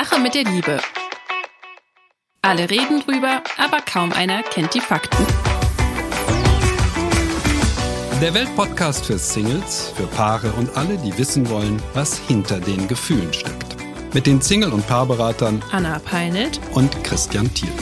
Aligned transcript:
Sache 0.00 0.20
mit 0.20 0.32
der 0.32 0.44
Liebe. 0.44 0.78
Alle 2.40 2.70
reden 2.70 3.00
drüber, 3.00 3.42
aber 3.56 3.78
kaum 3.80 4.12
einer 4.12 4.44
kennt 4.44 4.72
die 4.72 4.80
Fakten. 4.80 5.26
Der 8.22 8.32
Weltpodcast 8.32 9.06
für 9.06 9.18
Singles, 9.18 9.92
für 9.96 10.06
Paare 10.06 10.52
und 10.52 10.76
alle, 10.76 10.98
die 10.98 11.18
wissen 11.18 11.50
wollen, 11.50 11.82
was 11.94 12.16
hinter 12.16 12.60
den 12.60 12.86
Gefühlen 12.86 13.32
steckt. 13.32 13.74
Mit 14.14 14.28
den 14.28 14.40
Single- 14.40 14.72
und 14.72 14.86
Paarberatern 14.86 15.60
Anna 15.72 15.98
Peinelt 15.98 16.60
und 16.74 17.02
Christian 17.02 17.52
Thiel. 17.52 17.72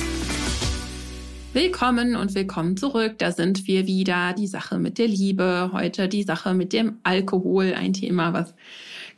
Willkommen 1.52 2.16
und 2.16 2.34
willkommen 2.34 2.78
zurück. 2.78 3.18
Da 3.18 3.30
sind 3.30 3.66
wir 3.66 3.86
wieder. 3.86 4.32
Die 4.32 4.46
Sache 4.46 4.78
mit 4.78 4.96
der 4.96 5.08
Liebe. 5.08 5.68
Heute 5.70 6.08
die 6.08 6.22
Sache 6.22 6.54
mit 6.54 6.72
dem 6.72 6.96
Alkohol. 7.02 7.74
Ein 7.74 7.92
Thema, 7.92 8.32
was 8.32 8.54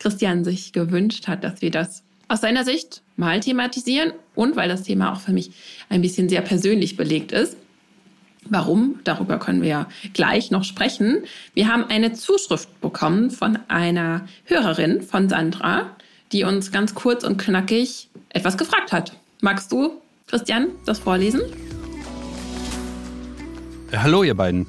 Christian 0.01 0.43
sich 0.43 0.73
gewünscht 0.73 1.29
hat, 1.29 1.45
dass 1.45 1.63
wir 1.63 1.71
das 1.71 2.03
aus 2.29 2.43
seiner 2.43 2.65
Sicht 2.65 3.03
mal 3.17 3.41
thematisieren 3.41 4.13
und 4.35 4.55
weil 4.55 4.69
das 4.69 4.83
Thema 4.83 5.13
auch 5.13 5.21
für 5.21 5.33
mich 5.33 5.51
ein 5.89 6.03
bisschen 6.03 6.29
sehr 6.29 6.43
persönlich 6.43 6.97
belegt 6.97 7.33
ist. 7.33 7.57
Warum? 8.45 9.01
Darüber 9.05 9.39
können 9.39 9.63
wir 9.63 9.89
gleich 10.13 10.51
noch 10.51 10.65
sprechen. 10.65 11.25
Wir 11.55 11.69
haben 11.69 11.85
eine 11.85 12.13
Zuschrift 12.13 12.81
bekommen 12.81 13.31
von 13.31 13.59
einer 13.69 14.27
Hörerin 14.45 15.03
von 15.03 15.29
Sandra, 15.29 15.91
die 16.33 16.45
uns 16.45 16.71
ganz 16.71 16.95
kurz 16.95 17.25
und 17.25 17.39
knackig 17.39 18.09
etwas 18.31 18.57
gefragt 18.57 18.93
hat. 18.93 19.17
Magst 19.41 19.73
du, 19.73 20.01
Christian, 20.27 20.69
das 20.87 20.99
vorlesen? 20.99 21.41
Hallo 23.93 24.23
ihr 24.23 24.35
beiden. 24.35 24.67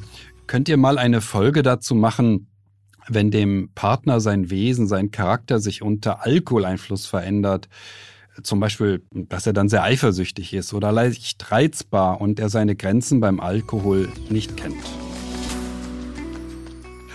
Könnt 0.48 0.70
ihr 0.70 0.78
mal 0.78 0.98
eine 0.98 1.22
Folge 1.22 1.62
dazu 1.62 1.94
machen, 1.94 2.48
wenn 3.14 3.32
dem 3.32 3.70
Partner 3.76 4.20
sein 4.20 4.50
Wesen, 4.50 4.88
sein 4.88 5.12
Charakter 5.12 5.60
sich 5.60 5.82
unter 5.82 6.26
Alkoholeinfluss 6.26 7.06
verändert, 7.06 7.70
zum 8.44 8.60
Beispiel, 8.60 9.04
dass 9.12 9.46
er 9.46 9.54
dann 9.54 9.70
sehr 9.70 9.84
eifersüchtig 9.84 10.54
ist 10.54 10.74
oder 10.74 10.92
leicht 10.92 11.52
reizbar 11.52 12.22
und 12.22 12.40
er 12.40 12.50
seine 12.50 12.76
Grenzen 12.76 13.20
beim 13.20 13.40
Alkohol 13.40 14.10
nicht 14.30 14.56
kennt. 14.56 14.78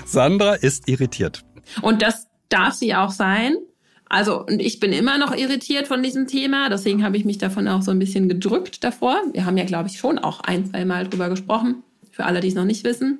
Sandra 0.05 0.55
ist 0.55 0.89
irritiert. 0.89 1.45
Und 1.83 2.03
das 2.03 2.29
darf 2.49 2.75
sie 2.75 2.95
auch 2.95 3.11
sein. 3.11 3.57
Also, 4.09 4.45
und 4.45 4.61
ich 4.61 4.81
bin 4.81 4.93
immer 4.93 5.19
noch 5.19 5.35
irritiert 5.35 5.89
von 5.89 6.03
diesem 6.03 6.27
Thema, 6.29 6.69
deswegen 6.69 7.03
habe 7.03 7.17
ich 7.17 7.25
mich 7.25 7.39
davon 7.39 7.67
auch 7.67 7.83
so 7.83 7.91
ein 7.91 7.99
bisschen 7.99 8.29
gedrückt 8.29 8.85
davor. 8.85 9.21
Wir 9.33 9.47
haben 9.47 9.57
ja, 9.57 9.65
glaube 9.65 9.89
ich, 9.89 9.99
schon 9.99 10.19
auch 10.19 10.41
ein, 10.41 10.67
zwei 10.67 10.85
Mal 10.85 11.09
drüber 11.09 11.31
gesprochen, 11.31 11.83
für 12.11 12.25
alle, 12.25 12.41
die 12.41 12.49
es 12.49 12.55
noch 12.55 12.67
nicht 12.67 12.85
wissen. 12.85 13.19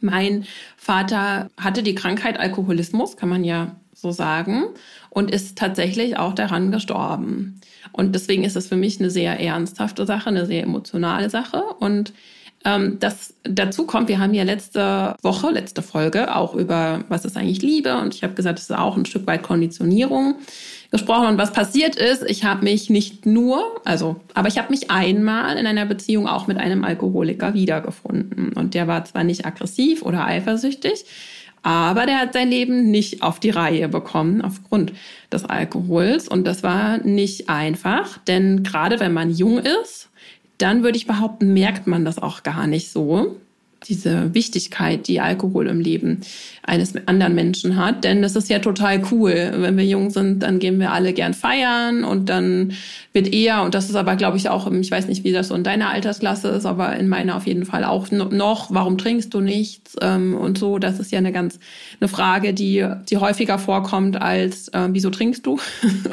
Mein 0.00 0.44
Vater 0.76 1.50
hatte 1.56 1.82
die 1.82 1.94
Krankheit 1.94 2.38
Alkoholismus, 2.38 3.16
kann 3.16 3.28
man 3.28 3.44
ja 3.44 3.76
so 3.94 4.10
sagen, 4.12 4.64
und 5.10 5.30
ist 5.30 5.58
tatsächlich 5.58 6.16
auch 6.16 6.34
daran 6.34 6.72
gestorben. 6.72 7.60
Und 7.92 8.14
deswegen 8.14 8.44
ist 8.44 8.56
es 8.56 8.68
für 8.68 8.76
mich 8.76 8.98
eine 8.98 9.10
sehr 9.10 9.38
ernsthafte 9.40 10.06
Sache, 10.06 10.28
eine 10.30 10.46
sehr 10.46 10.62
emotionale 10.62 11.28
Sache. 11.28 11.62
Und 11.78 12.12
ähm, 12.64 12.98
das 13.00 13.34
dazu 13.42 13.86
kommt, 13.86 14.08
wir 14.08 14.18
haben 14.18 14.34
ja 14.34 14.42
letzte 14.42 15.16
Woche, 15.22 15.50
letzte 15.50 15.82
Folge 15.82 16.34
auch 16.34 16.54
über, 16.54 17.04
was 17.08 17.24
ist 17.24 17.36
eigentlich 17.36 17.62
Liebe? 17.62 17.96
Und 17.98 18.14
ich 18.14 18.22
habe 18.22 18.34
gesagt, 18.34 18.58
es 18.58 18.70
ist 18.70 18.76
auch 18.76 18.96
ein 18.96 19.06
Stück 19.06 19.26
weit 19.26 19.42
Konditionierung 19.42 20.36
gesprochen. 20.90 21.28
Und 21.28 21.38
was 21.38 21.52
passiert 21.52 21.96
ist, 21.96 22.22
ich 22.28 22.44
habe 22.44 22.64
mich 22.64 22.90
nicht 22.90 23.26
nur, 23.26 23.80
also, 23.84 24.16
aber 24.34 24.48
ich 24.48 24.58
habe 24.58 24.70
mich 24.70 24.90
einmal 24.90 25.56
in 25.56 25.66
einer 25.66 25.86
Beziehung 25.86 26.26
auch 26.26 26.46
mit 26.46 26.58
einem 26.58 26.84
Alkoholiker 26.84 27.54
wiedergefunden. 27.54 28.52
Und 28.54 28.74
der 28.74 28.86
war 28.88 29.04
zwar 29.04 29.24
nicht 29.24 29.46
aggressiv 29.46 30.02
oder 30.02 30.24
eifersüchtig, 30.24 31.04
aber 31.62 32.06
der 32.06 32.18
hat 32.18 32.32
sein 32.32 32.48
Leben 32.48 32.90
nicht 32.90 33.22
auf 33.22 33.38
die 33.38 33.50
Reihe 33.50 33.88
bekommen 33.88 34.40
aufgrund 34.40 34.92
des 35.32 35.44
Alkohols. 35.44 36.26
Und 36.26 36.46
das 36.46 36.62
war 36.62 36.98
nicht 36.98 37.48
einfach, 37.48 38.18
denn 38.18 38.62
gerade 38.62 38.98
wenn 38.98 39.12
man 39.12 39.30
jung 39.30 39.58
ist, 39.58 40.08
dann 40.58 40.82
würde 40.82 40.96
ich 40.96 41.06
behaupten, 41.06 41.54
merkt 41.54 41.86
man 41.86 42.04
das 42.04 42.18
auch 42.18 42.42
gar 42.42 42.66
nicht 42.66 42.90
so 42.90 43.36
diese 43.88 44.34
Wichtigkeit, 44.34 45.08
die 45.08 45.20
Alkohol 45.20 45.66
im 45.68 45.80
Leben 45.80 46.20
eines 46.62 46.94
anderen 47.06 47.34
Menschen 47.34 47.76
hat. 47.76 48.04
Denn 48.04 48.22
das 48.22 48.36
ist 48.36 48.48
ja 48.48 48.58
total 48.58 49.02
cool. 49.10 49.52
Wenn 49.56 49.76
wir 49.76 49.84
jung 49.84 50.10
sind, 50.10 50.40
dann 50.40 50.58
gehen 50.58 50.78
wir 50.78 50.92
alle 50.92 51.12
gern 51.12 51.34
feiern 51.34 52.04
und 52.04 52.28
dann 52.28 52.72
wird 53.12 53.32
eher, 53.32 53.62
und 53.62 53.74
das 53.74 53.88
ist 53.88 53.96
aber, 53.96 54.14
glaube 54.16 54.36
ich, 54.36 54.48
auch, 54.48 54.70
ich 54.70 54.90
weiß 54.90 55.08
nicht, 55.08 55.24
wie 55.24 55.32
das 55.32 55.48
so 55.48 55.54
in 55.54 55.64
deiner 55.64 55.90
Altersklasse 55.90 56.48
ist, 56.48 56.66
aber 56.66 56.94
in 56.96 57.08
meiner 57.08 57.36
auf 57.36 57.46
jeden 57.46 57.64
Fall 57.64 57.84
auch 57.84 58.10
noch, 58.10 58.72
warum 58.72 58.98
trinkst 58.98 59.34
du 59.34 59.40
nichts? 59.40 59.96
Ähm, 60.00 60.36
und 60.36 60.58
so, 60.58 60.78
das 60.78 61.00
ist 61.00 61.10
ja 61.10 61.18
eine 61.18 61.32
ganz, 61.32 61.58
eine 62.00 62.08
Frage, 62.08 62.54
die, 62.54 62.86
die 63.08 63.16
häufiger 63.16 63.58
vorkommt 63.58 64.20
als, 64.20 64.68
äh, 64.68 64.88
wieso 64.90 65.10
trinkst 65.10 65.44
du? 65.44 65.58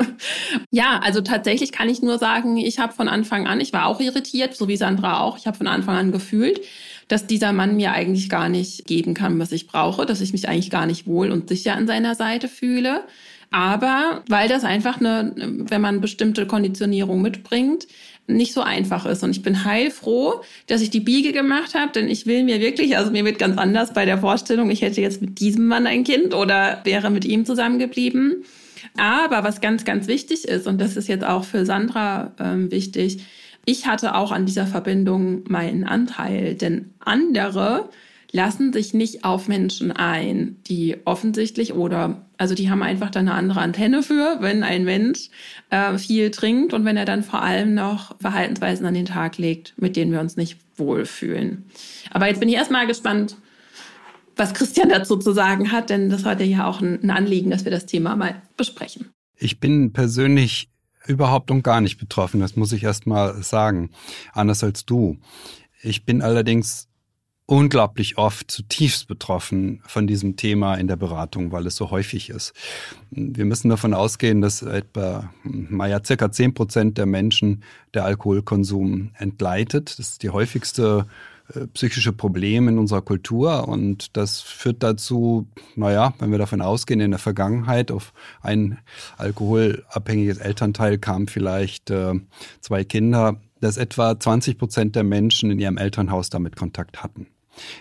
ja, 0.71 0.99
also 1.03 1.21
tatsächlich 1.21 1.71
kann 1.71 1.89
ich 1.89 2.01
nur 2.01 2.17
sagen, 2.17 2.57
ich 2.57 2.79
habe 2.79 2.93
von 2.93 3.07
Anfang 3.07 3.45
an, 3.45 3.59
ich 3.59 3.73
war 3.73 3.85
auch 3.85 3.99
irritiert, 3.99 4.55
so 4.55 4.67
wie 4.67 4.77
Sandra 4.77 5.19
auch, 5.21 5.37
ich 5.37 5.45
habe 5.45 5.57
von 5.57 5.67
Anfang 5.67 5.97
an 5.97 6.11
gefühlt, 6.11 6.61
dass 7.07 7.27
dieser 7.27 7.53
Mann 7.53 7.75
mir 7.75 7.91
eigentlich 7.91 8.29
gar 8.29 8.49
nicht 8.49 8.85
geben 8.85 9.13
kann, 9.13 9.39
was 9.39 9.51
ich 9.51 9.67
brauche, 9.67 10.05
dass 10.05 10.21
ich 10.21 10.33
mich 10.33 10.49
eigentlich 10.49 10.69
gar 10.69 10.85
nicht 10.85 11.07
wohl 11.07 11.31
und 11.31 11.49
sicher 11.49 11.75
an 11.75 11.87
seiner 11.87 12.15
Seite 12.15 12.47
fühle. 12.47 13.03
Aber 13.49 14.23
weil 14.27 14.49
das 14.49 14.63
einfach 14.63 14.99
eine, 14.99 15.33
wenn 15.35 15.81
man 15.81 16.01
bestimmte 16.01 16.45
Konditionierung 16.45 17.21
mitbringt, 17.21 17.87
nicht 18.27 18.53
so 18.53 18.61
einfach 18.61 19.05
ist. 19.05 19.23
Und 19.23 19.31
ich 19.31 19.41
bin 19.41 19.63
heilfroh, 19.63 20.41
dass 20.67 20.81
ich 20.81 20.89
die 20.89 20.99
Biege 20.99 21.31
gemacht 21.31 21.73
habe, 21.75 21.93
denn 21.93 22.09
ich 22.09 22.25
will 22.25 22.43
mir 22.43 22.59
wirklich, 22.59 22.97
also 22.97 23.09
mir 23.09 23.23
wird 23.23 23.39
ganz 23.39 23.57
anders 23.57 23.93
bei 23.93 24.05
der 24.05 24.17
Vorstellung, 24.17 24.69
ich 24.69 24.81
hätte 24.81 24.99
jetzt 24.99 25.21
mit 25.21 25.39
diesem 25.39 25.67
Mann 25.67 25.87
ein 25.87 26.03
Kind 26.03 26.33
oder 26.33 26.81
wäre 26.83 27.09
mit 27.09 27.23
ihm 27.23 27.45
zusammengeblieben. 27.45 28.43
Aber 28.97 29.43
was 29.43 29.61
ganz, 29.61 29.85
ganz 29.85 30.07
wichtig 30.07 30.45
ist, 30.45 30.67
und 30.67 30.81
das 30.81 30.97
ist 30.97 31.07
jetzt 31.07 31.25
auch 31.25 31.45
für 31.45 31.65
Sandra 31.65 32.33
ähm, 32.39 32.69
wichtig, 32.69 33.19
ich 33.67 33.85
hatte 33.85 34.15
auch 34.15 34.31
an 34.31 34.45
dieser 34.45 34.65
Verbindung 34.65 35.43
meinen 35.49 35.83
Anteil, 35.83 36.55
denn 36.55 36.93
andere 36.99 37.89
lassen 38.31 38.71
sich 38.71 38.93
nicht 38.93 39.25
auf 39.25 39.49
Menschen 39.49 39.91
ein, 39.91 40.55
die 40.67 40.95
offensichtlich 41.03 41.73
oder 41.73 42.25
also 42.37 42.55
die 42.55 42.69
haben 42.69 42.81
einfach 42.81 43.09
da 43.09 43.19
eine 43.19 43.33
andere 43.33 43.59
Antenne 43.59 44.03
für, 44.03 44.37
wenn 44.39 44.63
ein 44.63 44.85
Mensch 44.85 45.29
äh, 45.69 45.97
viel 45.97 46.31
trinkt 46.31 46.73
und 46.73 46.85
wenn 46.85 46.95
er 46.95 47.03
dann 47.03 47.23
vor 47.23 47.41
allem 47.41 47.73
noch 47.73 48.15
Verhaltensweisen 48.21 48.85
an 48.85 48.93
den 48.93 49.05
Tag 49.05 49.37
legt, 49.37 49.73
mit 49.75 49.97
denen 49.97 50.13
wir 50.13 50.21
uns 50.21 50.37
nicht 50.37 50.57
wohlfühlen. 50.77 51.65
Aber 52.11 52.27
jetzt 52.27 52.39
bin 52.39 52.47
ich 52.47 52.55
erstmal 52.55 52.87
gespannt, 52.87 53.35
was 54.37 54.53
Christian 54.53 54.87
dazu 54.87 55.17
zu 55.17 55.33
sagen 55.33 55.73
hat, 55.73 55.89
denn 55.89 56.09
das 56.09 56.23
hatte 56.23 56.45
ja 56.45 56.67
auch 56.67 56.79
ein 56.79 57.09
Anliegen, 57.09 57.49
dass 57.49 57.65
wir 57.65 57.71
das 57.71 57.85
Thema 57.85 58.15
mal 58.15 58.41
besprechen. 58.55 59.09
Ich 59.35 59.59
bin 59.59 59.91
persönlich 59.91 60.69
überhaupt 61.07 61.51
und 61.51 61.63
gar 61.63 61.81
nicht 61.81 61.97
betroffen. 61.97 62.39
Das 62.39 62.55
muss 62.55 62.71
ich 62.71 62.83
erst 62.83 63.07
mal 63.07 63.41
sagen. 63.43 63.89
Anders 64.33 64.63
als 64.63 64.85
du. 64.85 65.17
Ich 65.81 66.05
bin 66.05 66.21
allerdings 66.21 66.87
unglaublich 67.47 68.17
oft 68.17 68.51
zutiefst 68.51 69.07
betroffen 69.07 69.81
von 69.87 70.05
diesem 70.05 70.35
Thema 70.35 70.75
in 70.75 70.87
der 70.87 70.97
Beratung, 70.97 71.53
weil 71.53 71.65
es 71.65 71.77
so 71.77 71.91
häufig 71.91 72.29
ist. 72.29 72.53
Wir 73.09 73.45
müssen 73.45 73.69
davon 73.69 73.93
ausgehen, 73.93 74.41
dass 74.41 74.61
etwa, 74.61 75.31
naja, 75.43 76.01
circa 76.05 76.29
zehn 76.29 76.53
Prozent 76.53 76.97
der 76.97 77.05
Menschen 77.05 77.63
der 77.93 78.03
Alkoholkonsum 78.03 79.11
entgleitet. 79.17 79.97
Das 79.97 80.09
ist 80.09 80.23
die 80.23 80.29
häufigste 80.29 81.07
psychische 81.73 82.13
Probleme 82.13 82.71
in 82.71 82.77
unserer 82.77 83.01
Kultur. 83.01 83.67
Und 83.67 84.15
das 84.17 84.41
führt 84.41 84.83
dazu, 84.83 85.47
naja, 85.75 86.13
wenn 86.19 86.31
wir 86.31 86.37
davon 86.37 86.61
ausgehen, 86.61 86.99
in 86.99 87.11
der 87.11 87.19
Vergangenheit 87.19 87.91
auf 87.91 88.13
ein 88.41 88.79
alkoholabhängiges 89.17 90.37
Elternteil 90.37 90.97
kamen 90.97 91.27
vielleicht 91.27 91.89
äh, 91.89 92.13
zwei 92.61 92.83
Kinder, 92.83 93.39
dass 93.61 93.77
etwa 93.77 94.19
20 94.19 94.57
Prozent 94.57 94.95
der 94.95 95.03
Menschen 95.03 95.51
in 95.51 95.59
ihrem 95.59 95.77
Elternhaus 95.77 96.29
damit 96.29 96.55
Kontakt 96.55 97.03
hatten. 97.03 97.27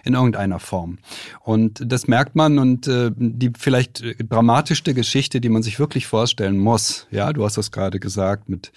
In 0.04 0.14
irgendeiner 0.14 0.58
Form. 0.58 0.96
Und 1.42 1.82
das 1.84 2.08
merkt 2.08 2.34
man 2.34 2.58
und 2.58 2.88
äh, 2.88 3.10
die 3.14 3.52
vielleicht 3.58 4.02
dramatischste 4.26 4.94
Geschichte, 4.94 5.38
die 5.38 5.50
man 5.50 5.62
sich 5.62 5.78
wirklich 5.78 6.06
vorstellen 6.06 6.56
muss, 6.56 7.06
ja, 7.10 7.30
du 7.34 7.44
hast 7.44 7.58
das 7.58 7.72
gerade 7.72 8.00
gesagt, 8.00 8.48
mit 8.48 8.72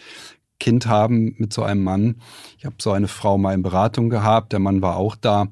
Kind 0.60 0.88
haben 0.88 1.36
mit 1.38 1.54
so 1.54 1.64
einem 1.64 1.84
Mann. 1.84 2.16
Ich 2.58 2.66
habe 2.66 2.76
so 2.80 2.92
eine 2.92 3.08
Frau 3.08 3.38
mal 3.38 3.54
in 3.54 3.64
Beratung 3.64 4.10
gehabt, 4.10 4.52
der 4.52 4.60
Mann 4.60 4.82
war 4.82 4.98
auch 4.98 5.16
da. 5.16 5.48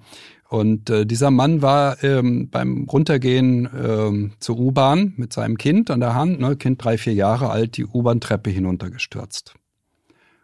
Und 0.50 0.90
äh, 0.90 1.06
dieser 1.06 1.30
Mann 1.30 1.62
war 1.62 2.02
ähm, 2.04 2.50
beim 2.50 2.86
Runtergehen 2.86 3.70
ähm, 3.78 4.34
zur 4.40 4.58
U-Bahn 4.58 5.14
mit 5.18 5.34
seinem 5.34 5.58
Kind 5.58 5.92
an 5.92 6.00
der 6.00 6.14
Hand, 6.14 6.40
ne, 6.40 6.56
Kind 6.56 6.84
drei, 6.84 6.98
vier 6.98 7.14
Jahre 7.14 7.50
alt, 7.50 7.76
die 7.76 7.86
U-Bahn-Treppe 7.86 8.50
hinuntergestürzt 8.50 9.56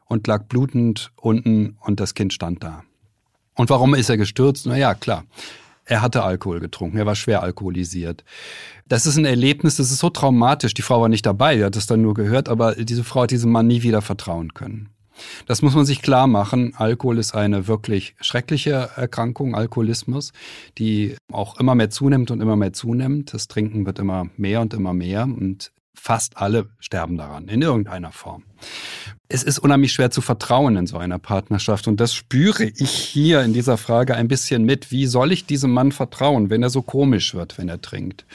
und 0.06 0.27
lag 0.27 0.44
blutend 0.45 1.12
unten 1.15 1.77
und 1.80 2.00
das 2.00 2.13
Kind 2.13 2.33
stand 2.33 2.63
da. 2.63 2.83
Und 3.56 3.69
warum 3.69 3.95
ist 3.95 4.10
er 4.10 4.18
gestürzt? 4.18 4.65
Na 4.65 4.77
ja, 4.77 4.94
klar. 4.94 5.25
Er 5.85 6.01
hatte 6.01 6.24
Alkohol 6.24 6.59
getrunken, 6.59 6.97
er 6.97 7.06
war 7.06 7.15
schwer 7.15 7.44
alkoholisiert. 7.44 8.24
Das 8.88 9.06
ist 9.06 9.18
ein 9.18 9.25
Erlebnis, 9.25 9.77
das 9.77 9.91
ist 9.91 10.00
so 10.00 10.09
traumatisch. 10.09 10.74
Die 10.74 10.81
Frau 10.81 11.01
war 11.01 11.09
nicht 11.09 11.25
dabei, 11.25 11.57
die 11.57 11.63
hat 11.63 11.75
es 11.75 11.88
dann 11.88 12.01
nur 12.01 12.13
gehört, 12.13 12.50
aber 12.50 12.75
diese 12.75 13.03
Frau 13.03 13.24
hat 13.24 13.31
diesem 13.31 13.51
Mann 13.51 13.68
nie 13.68 13.83
wieder 13.83 14.01
vertrauen 14.01 14.53
können. 14.53 14.89
Das 15.45 15.62
muss 15.62 15.75
man 15.75 15.85
sich 15.85 16.01
klar 16.01 16.27
machen. 16.27 16.74
Alkohol 16.75 17.19
ist 17.19 17.35
eine 17.35 17.68
wirklich 17.68 18.15
schreckliche 18.19 18.89
Erkrankung, 18.95 19.56
Alkoholismus, 19.56 20.31
die 20.77 21.15
auch 21.31 21.59
immer 21.59 21.75
mehr 21.75 21.89
zunimmt 21.89 22.31
und 22.31 22.41
immer 22.41 22.56
mehr 22.56 22.74
zunimmt. 22.74 23.33
Das 23.33 23.47
Trinken 23.47 23.86
wird 23.86 24.00
immer 24.00 24.27
mehr 24.38 24.62
und 24.62 24.74
immer 24.74 24.94
mehr. 24.94 25.24
Und 25.24 25.71
fast 25.93 26.37
alle 26.37 26.69
sterben 26.79 27.17
daran, 27.17 27.47
in 27.47 27.61
irgendeiner 27.61 28.11
Form. 28.11 28.43
Es 29.29 29.43
ist 29.43 29.59
unheimlich 29.59 29.93
schwer 29.93 30.11
zu 30.11 30.21
vertrauen 30.21 30.75
in 30.75 30.87
so 30.87 30.97
einer 30.97 31.19
Partnerschaft. 31.19 31.87
Und 31.87 31.99
das 31.99 32.13
spüre 32.13 32.65
ich 32.65 32.91
hier 32.91 33.41
in 33.41 33.53
dieser 33.53 33.77
Frage 33.77 34.15
ein 34.15 34.27
bisschen 34.27 34.63
mit. 34.63 34.91
Wie 34.91 35.07
soll 35.07 35.31
ich 35.31 35.45
diesem 35.45 35.71
Mann 35.71 35.91
vertrauen, 35.91 36.49
wenn 36.49 36.61
er 36.61 36.69
so 36.69 36.81
komisch 36.81 37.33
wird, 37.33 37.57
wenn 37.57 37.69
er 37.69 37.81
trinkt? 37.81 38.25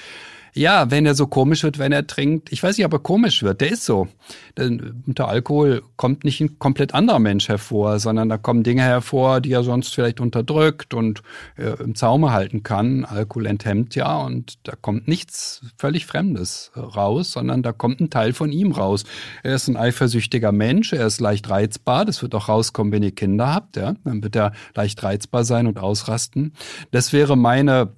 Ja, 0.54 0.90
wenn 0.90 1.06
er 1.06 1.14
so 1.14 1.26
komisch 1.26 1.62
wird, 1.62 1.78
wenn 1.78 1.92
er 1.92 2.06
trinkt. 2.06 2.52
Ich 2.52 2.62
weiß 2.62 2.76
nicht, 2.76 2.86
ob 2.86 2.92
er 2.92 2.98
komisch 2.98 3.42
wird. 3.42 3.60
Der 3.60 3.70
ist 3.70 3.84
so. 3.84 4.08
Denn 4.56 5.02
unter 5.06 5.28
Alkohol 5.28 5.82
kommt 5.96 6.24
nicht 6.24 6.40
ein 6.40 6.58
komplett 6.58 6.94
anderer 6.94 7.18
Mensch 7.18 7.48
hervor, 7.48 7.98
sondern 7.98 8.28
da 8.28 8.38
kommen 8.38 8.62
Dinge 8.62 8.82
hervor, 8.82 9.40
die 9.40 9.52
er 9.52 9.62
sonst 9.62 9.94
vielleicht 9.94 10.20
unterdrückt 10.20 10.94
und 10.94 11.22
äh, 11.56 11.82
im 11.82 11.94
Zaume 11.94 12.32
halten 12.32 12.62
kann. 12.62 13.04
Alkohol 13.04 13.46
enthemmt 13.46 13.94
ja 13.94 14.18
und 14.18 14.58
da 14.64 14.72
kommt 14.80 15.08
nichts 15.08 15.62
völlig 15.76 16.06
Fremdes 16.06 16.72
raus, 16.76 17.32
sondern 17.32 17.62
da 17.62 17.72
kommt 17.72 18.00
ein 18.00 18.10
Teil 18.10 18.32
von 18.32 18.52
ihm 18.52 18.72
raus. 18.72 19.04
Er 19.42 19.54
ist 19.54 19.68
ein 19.68 19.76
eifersüchtiger 19.76 20.52
Mensch, 20.52 20.92
er 20.92 21.06
ist 21.06 21.20
leicht 21.20 21.48
reizbar. 21.50 22.04
Das 22.04 22.22
wird 22.22 22.34
auch 22.34 22.48
rauskommen, 22.48 22.92
wenn 22.92 23.02
ihr 23.02 23.14
Kinder 23.14 23.54
habt. 23.54 23.76
Ja? 23.76 23.94
Dann 24.04 24.22
wird 24.22 24.36
er 24.36 24.52
leicht 24.74 25.02
reizbar 25.02 25.44
sein 25.44 25.66
und 25.66 25.78
ausrasten. 25.78 26.52
Das 26.90 27.12
wäre 27.12 27.36
meine 27.36 27.92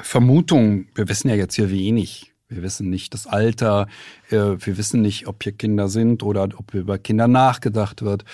Vermutung, 0.00 0.86
wir 0.94 1.08
wissen 1.08 1.28
ja 1.28 1.34
jetzt 1.34 1.54
hier 1.54 1.70
wenig. 1.70 2.32
Wir 2.50 2.62
wissen 2.62 2.88
nicht 2.88 3.12
das 3.12 3.26
Alter, 3.26 3.88
äh, 4.30 4.36
wir 4.36 4.78
wissen 4.78 5.02
nicht, 5.02 5.26
ob 5.26 5.42
hier 5.42 5.52
Kinder 5.52 5.88
sind 5.88 6.22
oder 6.22 6.44
ob 6.44 6.72
über 6.72 6.96
Kinder 6.96 7.28
nachgedacht 7.28 8.00
wird. 8.00 8.24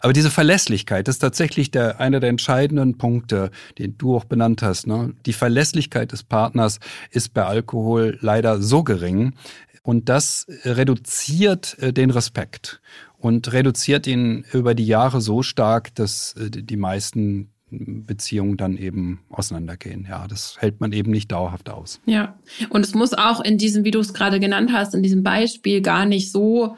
Aber 0.00 0.12
diese 0.12 0.30
Verlässlichkeit 0.30 1.08
ist 1.08 1.18
tatsächlich 1.18 1.72
der, 1.72 1.98
einer 1.98 2.20
der 2.20 2.30
entscheidenden 2.30 2.98
Punkte, 2.98 3.50
den 3.78 3.98
du 3.98 4.14
auch 4.14 4.26
benannt 4.26 4.62
hast. 4.62 4.86
Ne? 4.86 5.14
Die 5.26 5.32
Verlässlichkeit 5.32 6.12
des 6.12 6.22
Partners 6.22 6.78
ist 7.10 7.34
bei 7.34 7.44
Alkohol 7.44 8.16
leider 8.20 8.62
so 8.62 8.84
gering. 8.84 9.34
Und 9.82 10.08
das 10.08 10.46
reduziert 10.64 11.76
äh, 11.80 11.92
den 11.92 12.10
Respekt 12.10 12.80
und 13.18 13.52
reduziert 13.52 14.06
ihn 14.06 14.44
über 14.52 14.74
die 14.74 14.86
Jahre 14.86 15.20
so 15.20 15.42
stark, 15.42 15.92
dass 15.96 16.34
äh, 16.34 16.48
die 16.48 16.76
meisten 16.76 17.50
Beziehungen 17.70 18.56
dann 18.56 18.76
eben 18.76 19.20
auseinandergehen. 19.30 20.06
Ja, 20.08 20.26
das 20.28 20.56
hält 20.58 20.80
man 20.80 20.92
eben 20.92 21.10
nicht 21.10 21.32
dauerhaft 21.32 21.70
aus. 21.70 22.00
Ja, 22.06 22.38
und 22.68 22.84
es 22.84 22.94
muss 22.94 23.14
auch 23.14 23.40
in 23.40 23.58
diesem, 23.58 23.84
wie 23.84 23.90
du 23.90 23.98
es 24.00 24.14
gerade 24.14 24.38
genannt 24.38 24.70
hast, 24.72 24.94
in 24.94 25.02
diesem 25.02 25.22
Beispiel 25.22 25.80
gar 25.80 26.04
nicht 26.04 26.30
so 26.30 26.76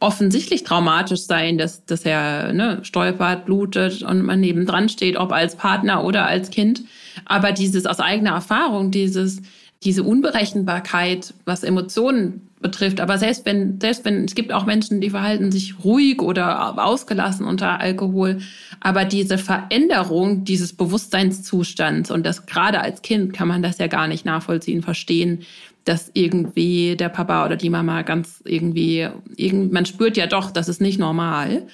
offensichtlich 0.00 0.62
traumatisch 0.62 1.22
sein, 1.22 1.58
dass, 1.58 1.84
dass 1.84 2.02
er 2.02 2.52
ne, 2.52 2.80
stolpert, 2.82 3.46
blutet 3.46 4.02
und 4.02 4.22
man 4.22 4.40
nebendran 4.40 4.88
steht, 4.88 5.16
ob 5.16 5.32
als 5.32 5.56
Partner 5.56 6.04
oder 6.04 6.26
als 6.26 6.50
Kind. 6.50 6.84
Aber 7.24 7.52
dieses 7.52 7.84
aus 7.84 7.98
eigener 7.98 8.30
Erfahrung, 8.30 8.90
dieses, 8.90 9.42
diese 9.82 10.04
Unberechenbarkeit, 10.04 11.34
was 11.44 11.64
Emotionen 11.64 12.47
betrifft. 12.60 13.00
Aber 13.00 13.18
selbst 13.18 13.46
wenn, 13.46 13.80
selbst 13.80 14.04
wenn, 14.04 14.24
es 14.24 14.34
gibt 14.34 14.52
auch 14.52 14.66
Menschen, 14.66 15.00
die 15.00 15.10
verhalten 15.10 15.52
sich 15.52 15.84
ruhig 15.84 16.20
oder 16.20 16.84
ausgelassen 16.84 17.46
unter 17.46 17.80
Alkohol. 17.80 18.38
Aber 18.80 19.04
diese 19.04 19.38
Veränderung 19.38 20.44
dieses 20.44 20.72
Bewusstseinszustands 20.72 22.10
und 22.10 22.26
das 22.26 22.46
gerade 22.46 22.80
als 22.80 23.02
Kind 23.02 23.32
kann 23.32 23.48
man 23.48 23.62
das 23.62 23.78
ja 23.78 23.86
gar 23.86 24.08
nicht 24.08 24.24
nachvollziehen, 24.24 24.82
verstehen, 24.82 25.40
dass 25.84 26.10
irgendwie 26.12 26.96
der 26.96 27.08
Papa 27.08 27.46
oder 27.46 27.56
die 27.56 27.70
Mama 27.70 28.02
ganz 28.02 28.42
irgendwie, 28.44 29.08
irgend, 29.36 29.72
man 29.72 29.86
spürt 29.86 30.16
ja 30.16 30.26
doch, 30.26 30.50
das 30.50 30.68
ist 30.68 30.80
nicht 30.80 30.98
normal 30.98 31.66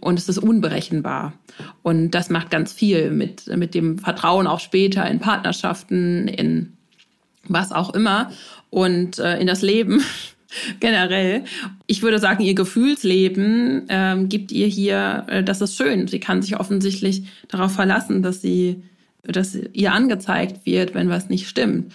und 0.00 0.18
es 0.18 0.28
ist 0.28 0.38
unberechenbar. 0.38 1.34
Und 1.82 2.10
das 2.12 2.30
macht 2.30 2.50
ganz 2.50 2.72
viel 2.72 3.10
mit, 3.10 3.46
mit 3.56 3.74
dem 3.74 3.98
Vertrauen 3.98 4.46
auch 4.46 4.60
später 4.60 5.08
in 5.08 5.20
Partnerschaften, 5.20 6.26
in 6.26 6.72
was 7.52 7.72
auch 7.72 7.94
immer 7.94 8.30
und 8.70 9.18
äh, 9.18 9.38
in 9.38 9.46
das 9.46 9.62
Leben 9.62 10.02
generell. 10.80 11.44
Ich 11.86 12.02
würde 12.02 12.18
sagen, 12.18 12.42
ihr 12.42 12.54
Gefühlsleben 12.54 13.86
ähm, 13.88 14.28
gibt 14.28 14.52
ihr 14.52 14.66
hier, 14.66 15.26
äh, 15.28 15.42
das 15.42 15.60
ist 15.60 15.76
schön. 15.76 16.08
Sie 16.08 16.20
kann 16.20 16.42
sich 16.42 16.58
offensichtlich 16.58 17.24
darauf 17.48 17.72
verlassen, 17.72 18.22
dass 18.22 18.40
sie, 18.40 18.82
dass 19.22 19.54
ihr 19.54 19.92
angezeigt 19.92 20.64
wird, 20.64 20.94
wenn 20.94 21.08
was 21.08 21.28
nicht 21.28 21.48
stimmt. 21.48 21.92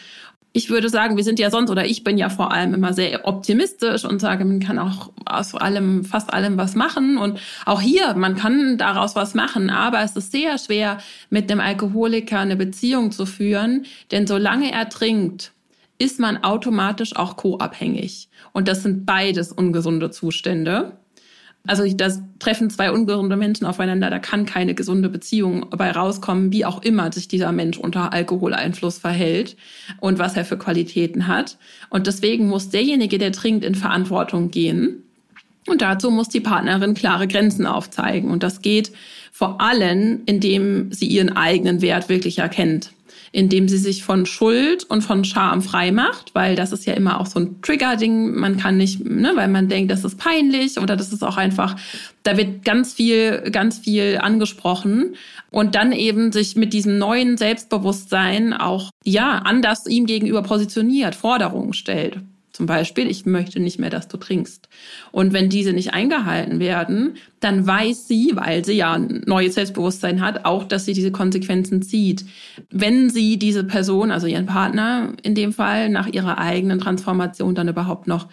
Ich 0.57 0.69
würde 0.69 0.88
sagen, 0.88 1.18
wir 1.18 1.25
sind 1.25 1.38
ja 1.38 1.52
sonst, 1.52 1.69
oder 1.69 1.86
ich 1.86 2.06
bin 2.06 2.18
ja 2.18 2.30
vor 2.30 2.54
allem 2.54 2.74
immer 2.74 2.94
sehr 2.94 3.28
optimistisch 3.28 4.06
und 4.06 4.22
sage, 4.22 4.46
man 4.46 4.62
kann 4.62 4.80
auch 4.80 5.12
aus 5.25 5.54
allem, 5.54 6.06
fast 6.06 6.34
allem 6.34 6.56
was 6.56 6.75
machen. 6.75 7.18
Und 7.18 7.42
auch 7.66 7.81
hier, 7.81 8.13
man 8.13 8.38
kann 8.38 8.78
daraus 8.78 9.18
was 9.18 9.34
machen. 9.34 9.69
Aber 9.69 10.02
es 10.02 10.16
ist 10.16 10.31
sehr 10.31 10.57
schwer, 10.57 11.00
mit 11.30 11.52
einem 11.52 11.60
Alkoholiker 11.60 12.40
eine 12.40 12.56
Beziehung 12.56 13.12
zu 13.12 13.25
führen. 13.25 13.86
Denn 14.12 14.28
solange 14.28 14.72
er 14.72 14.88
trinkt, 14.88 15.52
ist 15.98 16.22
man 16.22 16.42
automatisch 16.42 17.18
auch 17.18 17.36
co-abhängig. 17.36 18.30
Und 18.54 18.69
das 18.69 18.81
sind 18.81 19.06
beides 19.06 19.52
ungesunde 19.52 20.10
Zustände. 20.10 20.94
Also 21.68 21.92
das 21.96 22.22
treffen 22.40 22.70
zwei 22.70 22.92
ungesunde 22.92 23.36
Menschen 23.36 23.66
aufeinander, 23.66 24.10
da 24.10 24.20
kann 24.20 24.46
keine 24.46 24.76
gesunde 24.76 25.10
Beziehung 25.10 25.68
dabei 25.72 25.92
rauskommen, 25.92 26.52
wie 26.52 26.66
auch 26.66 26.82
immer 26.84 27.12
sich 27.12 27.28
dieser 27.28 27.52
Mensch 27.52 27.78
unter 27.78 28.14
Alkoholeinfluss 28.14 29.00
verhält 29.00 29.56
und 30.00 30.20
was 30.20 30.36
er 30.36 30.46
für 30.46 30.58
Qualitäten 30.58 31.28
hat. 31.28 31.58
Und 31.90 32.08
deswegen 32.08 32.48
muss 32.48 32.70
derjenige, 32.70 33.18
der 33.18 33.32
trinkt, 33.32 33.66
in 33.66 33.76
Verantwortung 33.76 34.52
gehen. 34.52 35.04
Und 35.68 35.82
dazu 35.82 36.12
muss 36.12 36.30
die 36.30 36.42
Partnerin 36.42 36.94
klare 36.94 37.28
Grenzen 37.28 37.66
aufzeigen. 37.66 38.30
Und 38.30 38.44
das 38.44 38.62
geht 38.62 38.92
vor 39.32 39.60
allem, 39.60 40.22
indem 40.28 40.92
sie 40.92 41.08
ihren 41.08 41.36
eigenen 41.36 41.82
Wert 41.82 42.08
wirklich 42.10 42.38
erkennt 42.38 42.92
indem 43.36 43.68
sie 43.68 43.78
sich 43.78 44.02
von 44.06 44.26
Schuld 44.26 44.86
und 44.86 45.02
von 45.02 45.26
Scham 45.26 45.62
frei 45.62 45.92
macht, 45.92 46.34
weil 46.34 46.56
das 46.56 46.72
ist 46.72 46.86
ja 46.86 46.94
immer 46.94 47.20
auch 47.20 47.26
so 47.26 47.38
ein 47.42 47.62
Trigger-Ding. 47.62 48.34
Man 48.34 48.56
kann 48.56 48.78
nicht, 48.78 49.04
ne, 49.04 49.34
weil 49.36 49.50
man 49.50 49.68
denkt, 49.68 49.92
das 49.92 50.06
ist 50.06 50.18
peinlich 50.18 50.80
oder 50.80 50.96
das 50.96 51.12
ist 51.12 51.22
auch 51.22 51.36
einfach, 51.36 51.76
da 52.24 52.38
wird 52.38 52.64
ganz 52.64 52.94
viel, 52.94 53.42
ganz 53.52 53.80
viel 53.80 54.20
angesprochen 54.22 55.16
und 55.52 55.76
dann 55.76 55.92
eben 55.92 56.32
sich 56.32 56.56
mit 56.56 56.72
diesem 56.72 56.98
neuen 56.98 57.36
Selbstbewusstsein 57.36 58.54
auch, 58.54 58.90
ja, 59.04 59.40
anders 59.40 59.86
ihm 59.86 60.06
gegenüber 60.06 60.42
positioniert, 60.42 61.14
Forderungen 61.14 61.74
stellt. 61.74 62.22
Zum 62.56 62.68
Beispiel, 62.68 63.12
ich 63.12 63.25
möchte 63.25 63.60
nicht 63.60 63.80
mehr, 63.80 63.90
dass 63.90 64.07
du 64.07 64.16
trinkst. 64.16 64.69
Und 65.12 65.34
wenn 65.34 65.50
diese 65.50 65.74
nicht 65.74 65.94
eingehalten 65.94 66.60
werden, 66.60 67.16
dann 67.42 67.68
weiß 67.68 68.07
sie, 68.07 68.31
weil 68.34 68.63
sie 68.63 68.78
ja 68.78 68.94
ein 68.94 69.24
neues 69.25 69.56
Selbstbewusstsein 69.56 70.22
hat, 70.22 70.46
auch, 70.46 70.63
dass 70.63 70.86
sie 70.86 70.94
diese 70.94 71.12
Konsequenzen 71.12 71.81
zieht. 71.81 72.24
Wenn 72.72 73.10
sie 73.10 73.38
diese 73.38 73.66
Person, 73.66 74.10
also 74.10 74.25
ihren 74.25 74.46
Partner 74.46 75.12
in 75.22 75.36
dem 75.36 75.52
Fall, 75.52 75.90
nach 75.90 76.07
ihrer 76.07 76.38
eigenen 76.38 76.80
Transformation 76.80 77.56
dann 77.56 77.68
überhaupt 77.68 78.07
noch 78.07 78.30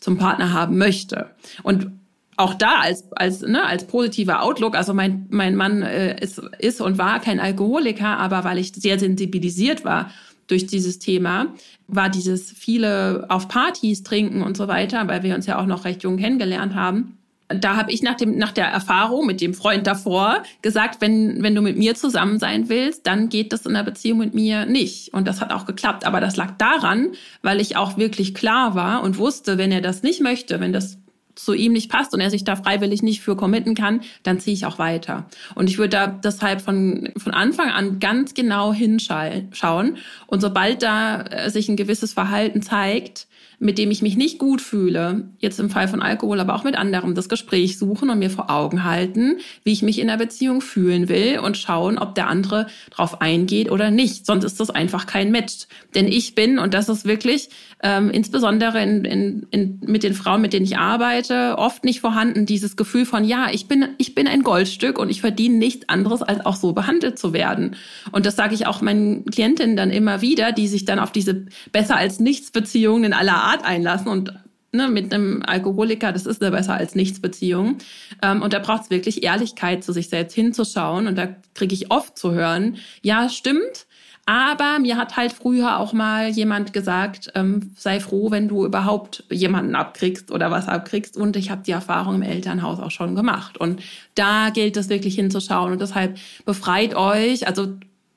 zum 0.00 0.18
Partner 0.18 0.52
haben 0.52 0.76
möchte. 0.76 1.30
Und 1.62 1.92
auch 2.36 2.54
da 2.54 2.80
als 2.80 3.12
als 3.12 3.42
ne, 3.42 3.64
als 3.64 3.86
positiver 3.86 4.42
Outlook. 4.42 4.74
Also 4.74 4.94
mein 4.94 5.26
mein 5.30 5.54
Mann 5.54 5.82
äh, 5.82 6.20
ist 6.20 6.42
ist 6.58 6.80
und 6.80 6.98
war 6.98 7.20
kein 7.20 7.38
Alkoholiker, 7.38 8.18
aber 8.18 8.42
weil 8.42 8.58
ich 8.58 8.72
sehr 8.72 8.98
sensibilisiert 8.98 9.84
war 9.84 10.10
durch 10.50 10.66
dieses 10.66 10.98
Thema, 10.98 11.46
war 11.88 12.08
dieses 12.08 12.50
viele 12.52 13.26
auf 13.28 13.48
Partys 13.48 14.02
trinken 14.02 14.42
und 14.42 14.56
so 14.56 14.68
weiter, 14.68 15.08
weil 15.08 15.22
wir 15.22 15.34
uns 15.34 15.46
ja 15.46 15.58
auch 15.58 15.66
noch 15.66 15.84
recht 15.84 16.02
jung 16.02 16.16
kennengelernt 16.16 16.74
haben. 16.74 17.16
Da 17.48 17.74
habe 17.74 17.90
ich 17.90 18.00
nach, 18.02 18.14
dem, 18.14 18.38
nach 18.38 18.52
der 18.52 18.66
Erfahrung 18.66 19.26
mit 19.26 19.40
dem 19.40 19.54
Freund 19.54 19.84
davor 19.84 20.44
gesagt, 20.62 21.00
wenn, 21.00 21.42
wenn 21.42 21.56
du 21.56 21.62
mit 21.62 21.76
mir 21.76 21.96
zusammen 21.96 22.38
sein 22.38 22.68
willst, 22.68 23.08
dann 23.08 23.28
geht 23.28 23.52
das 23.52 23.66
in 23.66 23.74
der 23.74 23.82
Beziehung 23.82 24.18
mit 24.18 24.34
mir 24.34 24.66
nicht. 24.66 25.12
Und 25.12 25.26
das 25.26 25.40
hat 25.40 25.50
auch 25.50 25.66
geklappt. 25.66 26.06
Aber 26.06 26.20
das 26.20 26.36
lag 26.36 26.52
daran, 26.58 27.10
weil 27.42 27.60
ich 27.60 27.76
auch 27.76 27.96
wirklich 27.96 28.34
klar 28.34 28.76
war 28.76 29.02
und 29.02 29.18
wusste, 29.18 29.58
wenn 29.58 29.72
er 29.72 29.80
das 29.80 30.04
nicht 30.04 30.20
möchte, 30.20 30.60
wenn 30.60 30.72
das 30.72 30.98
zu 31.44 31.54
ihm 31.54 31.72
nicht 31.72 31.90
passt 31.90 32.14
und 32.14 32.20
er 32.20 32.30
sich 32.30 32.44
da 32.44 32.56
freiwillig 32.56 33.02
nicht 33.02 33.20
für 33.20 33.36
committen 33.36 33.74
kann, 33.74 34.00
dann 34.22 34.40
ziehe 34.40 34.54
ich 34.54 34.66
auch 34.66 34.78
weiter. 34.78 35.26
Und 35.54 35.70
ich 35.70 35.78
würde 35.78 35.90
da 35.90 36.06
deshalb 36.06 36.60
von, 36.60 37.10
von 37.16 37.32
Anfang 37.32 37.70
an 37.70 37.98
ganz 37.98 38.34
genau 38.34 38.72
hinschauen. 38.72 39.96
Und 40.26 40.40
sobald 40.40 40.82
da 40.82 41.22
äh, 41.22 41.50
sich 41.50 41.68
ein 41.68 41.76
gewisses 41.76 42.12
Verhalten 42.12 42.62
zeigt, 42.62 43.26
mit 43.62 43.76
dem 43.76 43.90
ich 43.90 44.00
mich 44.00 44.16
nicht 44.16 44.38
gut 44.38 44.62
fühle, 44.62 45.28
jetzt 45.38 45.60
im 45.60 45.68
Fall 45.68 45.86
von 45.86 46.00
Alkohol, 46.00 46.40
aber 46.40 46.54
auch 46.54 46.64
mit 46.64 46.76
anderem, 46.76 47.14
das 47.14 47.28
Gespräch 47.28 47.78
suchen 47.78 48.08
und 48.08 48.18
mir 48.18 48.30
vor 48.30 48.50
Augen 48.50 48.84
halten, 48.84 49.36
wie 49.64 49.72
ich 49.72 49.82
mich 49.82 49.98
in 49.98 50.06
der 50.06 50.16
Beziehung 50.16 50.62
fühlen 50.62 51.10
will 51.10 51.40
und 51.40 51.58
schauen, 51.58 51.98
ob 51.98 52.14
der 52.14 52.28
andere 52.28 52.68
drauf 52.90 53.20
eingeht 53.20 53.70
oder 53.70 53.90
nicht. 53.90 54.24
Sonst 54.24 54.44
ist 54.44 54.60
das 54.60 54.70
einfach 54.70 55.06
kein 55.06 55.30
Match. 55.30 55.66
Denn 55.94 56.08
ich 56.08 56.34
bin, 56.34 56.58
und 56.58 56.72
das 56.72 56.88
ist 56.88 57.04
wirklich 57.04 57.50
ähm, 57.82 58.08
insbesondere 58.08 58.82
in, 58.82 59.04
in, 59.04 59.46
in, 59.50 59.80
mit 59.82 60.04
den 60.04 60.14
Frauen, 60.14 60.40
mit 60.40 60.54
denen 60.54 60.64
ich 60.64 60.78
arbeite, 60.78 61.56
oft 61.58 61.84
nicht 61.84 62.00
vorhanden, 62.00 62.46
dieses 62.46 62.76
Gefühl 62.76 63.04
von, 63.04 63.24
ja, 63.24 63.48
ich 63.52 63.68
bin, 63.68 63.88
ich 63.98 64.14
bin 64.14 64.26
ein 64.26 64.42
Goldstück 64.42 64.98
und 64.98 65.10
ich 65.10 65.20
verdiene 65.20 65.58
nichts 65.58 65.86
anderes, 65.86 66.22
als 66.22 66.46
auch 66.46 66.56
so 66.56 66.72
behandelt 66.72 67.18
zu 67.18 67.34
werden. 67.34 67.76
Und 68.10 68.24
das 68.24 68.36
sage 68.36 68.54
ich 68.54 68.66
auch 68.66 68.80
meinen 68.80 69.26
Klientinnen 69.26 69.76
dann 69.76 69.90
immer 69.90 70.22
wieder, 70.22 70.52
die 70.52 70.66
sich 70.66 70.86
dann 70.86 70.98
auf 70.98 71.12
diese 71.12 71.44
besser 71.72 71.96
als 71.96 72.20
nichts 72.20 72.50
Beziehungen 72.50 73.04
in 73.04 73.12
aller 73.12 73.34
Art 73.34 73.49
einlassen 73.64 74.08
und 74.08 74.32
ne, 74.72 74.88
mit 74.88 75.12
einem 75.12 75.42
Alkoholiker, 75.44 76.12
das 76.12 76.26
ist 76.26 76.42
eine 76.42 76.50
besser 76.50 76.74
als 76.74 76.94
nichts 76.94 77.20
Beziehung. 77.20 77.78
Ähm, 78.22 78.42
und 78.42 78.52
da 78.52 78.58
braucht 78.60 78.84
es 78.84 78.90
wirklich 78.90 79.22
Ehrlichkeit, 79.22 79.84
zu 79.84 79.92
sich 79.92 80.08
selbst 80.08 80.34
hinzuschauen. 80.34 81.06
Und 81.06 81.16
da 81.16 81.34
kriege 81.54 81.74
ich 81.74 81.90
oft 81.90 82.16
zu 82.16 82.32
hören, 82.32 82.76
ja, 83.02 83.28
stimmt, 83.28 83.86
Aber 84.26 84.78
mir 84.78 84.96
hat 84.96 85.16
halt 85.16 85.32
früher 85.32 85.78
auch 85.80 85.92
mal 85.92 86.28
jemand 86.28 86.72
gesagt, 86.72 87.32
ähm, 87.34 87.72
sei 87.76 87.98
froh, 87.98 88.30
wenn 88.30 88.46
du 88.46 88.64
überhaupt 88.64 89.24
jemanden 89.28 89.74
abkriegst 89.74 90.30
oder 90.30 90.52
was 90.52 90.68
abkriegst. 90.68 91.16
Und 91.16 91.36
ich 91.36 91.50
habe 91.50 91.62
die 91.66 91.72
Erfahrung 91.72 92.14
im 92.16 92.22
Elternhaus 92.22 92.78
auch 92.78 92.92
schon 92.92 93.16
gemacht. 93.16 93.58
Und 93.58 93.82
da 94.14 94.50
gilt 94.50 94.76
es 94.76 94.88
wirklich 94.88 95.16
hinzuschauen. 95.16 95.72
Und 95.72 95.80
deshalb 95.80 96.16
befreit 96.44 96.94
euch, 96.94 97.48
also 97.48 97.74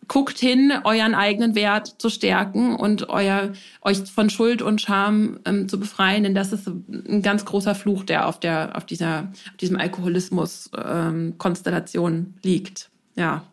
guckt 0.07 0.39
hin, 0.39 0.71
euren 0.83 1.15
eigenen 1.15 1.55
Wert 1.55 1.95
zu 1.97 2.09
stärken 2.09 2.75
und 2.75 3.09
euer, 3.09 3.53
euch 3.81 3.99
von 4.11 4.29
Schuld 4.29 4.61
und 4.61 4.81
Scham 4.81 5.39
ähm, 5.45 5.69
zu 5.69 5.79
befreien, 5.79 6.23
denn 6.23 6.35
das 6.35 6.53
ist 6.53 6.67
ein 6.67 7.21
ganz 7.21 7.45
großer 7.45 7.75
Fluch, 7.75 8.03
der 8.03 8.27
auf 8.27 8.39
der, 8.39 8.75
auf 8.75 8.85
dieser, 8.85 9.31
auf 9.51 9.57
diesem 9.59 9.77
Alkoholismus-Konstellation 9.77 12.13
ähm, 12.13 12.33
liegt. 12.43 12.89
Ja. 13.15 13.43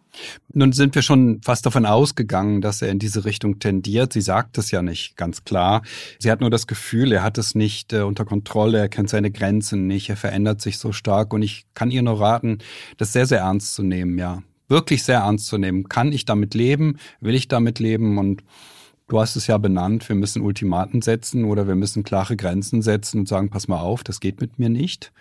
Nun 0.52 0.72
sind 0.72 0.96
wir 0.96 1.02
schon 1.02 1.40
fast 1.42 1.64
davon 1.66 1.86
ausgegangen, 1.86 2.60
dass 2.60 2.82
er 2.82 2.88
in 2.88 2.98
diese 2.98 3.24
Richtung 3.24 3.60
tendiert. 3.60 4.12
Sie 4.12 4.20
sagt 4.20 4.58
es 4.58 4.72
ja 4.72 4.82
nicht 4.82 5.16
ganz 5.16 5.44
klar. 5.44 5.82
Sie 6.18 6.32
hat 6.32 6.40
nur 6.40 6.50
das 6.50 6.66
Gefühl, 6.66 7.12
er 7.12 7.22
hat 7.22 7.38
es 7.38 7.54
nicht 7.54 7.92
äh, 7.92 8.00
unter 8.00 8.24
Kontrolle, 8.24 8.78
er 8.78 8.88
kennt 8.88 9.08
seine 9.08 9.30
Grenzen 9.30 9.86
nicht, 9.86 10.10
er 10.10 10.16
verändert 10.16 10.60
sich 10.60 10.78
so 10.78 10.90
stark 10.92 11.32
und 11.32 11.42
ich 11.42 11.64
kann 11.74 11.92
ihr 11.92 12.02
nur 12.02 12.20
raten, 12.20 12.58
das 12.96 13.12
sehr, 13.12 13.26
sehr 13.26 13.38
ernst 13.40 13.74
zu 13.74 13.84
nehmen, 13.84 14.18
ja 14.18 14.42
wirklich 14.70 15.02
sehr 15.02 15.18
ernst 15.18 15.46
zu 15.46 15.58
nehmen. 15.58 15.88
Kann 15.88 16.12
ich 16.12 16.24
damit 16.24 16.54
leben? 16.54 16.98
Will 17.20 17.34
ich 17.34 17.48
damit 17.48 17.78
leben? 17.78 18.18
Und 18.18 18.42
du 19.10 19.20
hast 19.20 19.36
es 19.36 19.46
ja 19.46 19.58
benannt, 19.58 20.08
wir 20.08 20.16
müssen 20.16 20.40
Ultimaten 20.40 21.02
setzen 21.02 21.44
oder 21.44 21.66
wir 21.66 21.74
müssen 21.74 22.04
klare 22.04 22.36
Grenzen 22.36 22.80
setzen 22.80 23.20
und 23.20 23.28
sagen, 23.28 23.50
pass 23.50 23.68
mal 23.68 23.80
auf, 23.80 24.04
das 24.04 24.20
geht 24.20 24.40
mit 24.40 24.58
mir 24.58 24.68
nicht. 24.68 25.12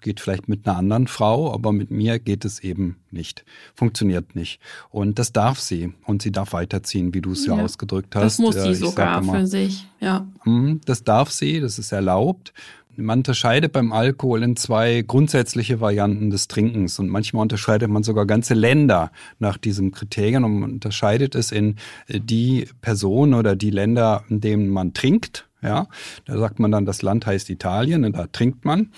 Geht 0.00 0.20
vielleicht 0.20 0.48
mit 0.48 0.66
einer 0.66 0.76
anderen 0.78 1.08
Frau, 1.08 1.52
aber 1.52 1.72
mit 1.72 1.90
mir 1.90 2.18
geht 2.18 2.44
es 2.44 2.60
eben 2.60 2.96
nicht. 3.10 3.44
Funktioniert 3.74 4.34
nicht. 4.36 4.60
Und 4.90 5.18
das 5.18 5.32
darf 5.32 5.58
sie. 5.58 5.92
Und 6.06 6.22
sie 6.22 6.32
darf 6.32 6.52
weiterziehen, 6.52 7.14
wie 7.14 7.20
du 7.20 7.32
es 7.32 7.44
ja, 7.44 7.56
ja 7.56 7.64
ausgedrückt 7.64 8.14
hast. 8.14 8.22
Das 8.22 8.38
muss 8.38 8.54
sie 8.54 8.70
äh, 8.70 8.74
sogar 8.74 9.20
immer, 9.20 9.40
für 9.40 9.46
sich, 9.46 9.86
ja. 10.00 10.26
Hm, 10.44 10.80
das 10.84 11.04
darf 11.04 11.30
sie, 11.30 11.60
das 11.60 11.78
ist 11.78 11.92
erlaubt. 11.92 12.52
Man 12.96 13.20
unterscheidet 13.20 13.72
beim 13.72 13.92
Alkohol 13.92 14.42
in 14.42 14.56
zwei 14.56 15.02
grundsätzliche 15.02 15.80
Varianten 15.80 16.30
des 16.30 16.48
Trinkens 16.48 16.98
und 16.98 17.08
manchmal 17.08 17.42
unterscheidet 17.42 17.88
man 17.88 18.02
sogar 18.02 18.26
ganze 18.26 18.54
Länder 18.54 19.12
nach 19.38 19.56
diesem 19.56 19.92
Kriterium 19.92 20.44
und 20.44 20.60
man 20.60 20.72
unterscheidet 20.72 21.34
es 21.34 21.52
in 21.52 21.76
äh, 22.08 22.20
die 22.20 22.68
Personen 22.82 23.34
oder 23.34 23.56
die 23.56 23.70
Länder, 23.70 24.24
in 24.28 24.40
denen 24.40 24.68
man 24.68 24.92
trinkt. 24.92 25.48
Ja, 25.62 25.86
da 26.24 26.38
sagt 26.38 26.58
man 26.58 26.72
dann, 26.72 26.86
das 26.86 27.02
Land 27.02 27.24
heißt 27.24 27.48
Italien 27.48 28.04
und 28.04 28.16
da 28.16 28.26
trinkt 28.26 28.64
man. 28.64 28.90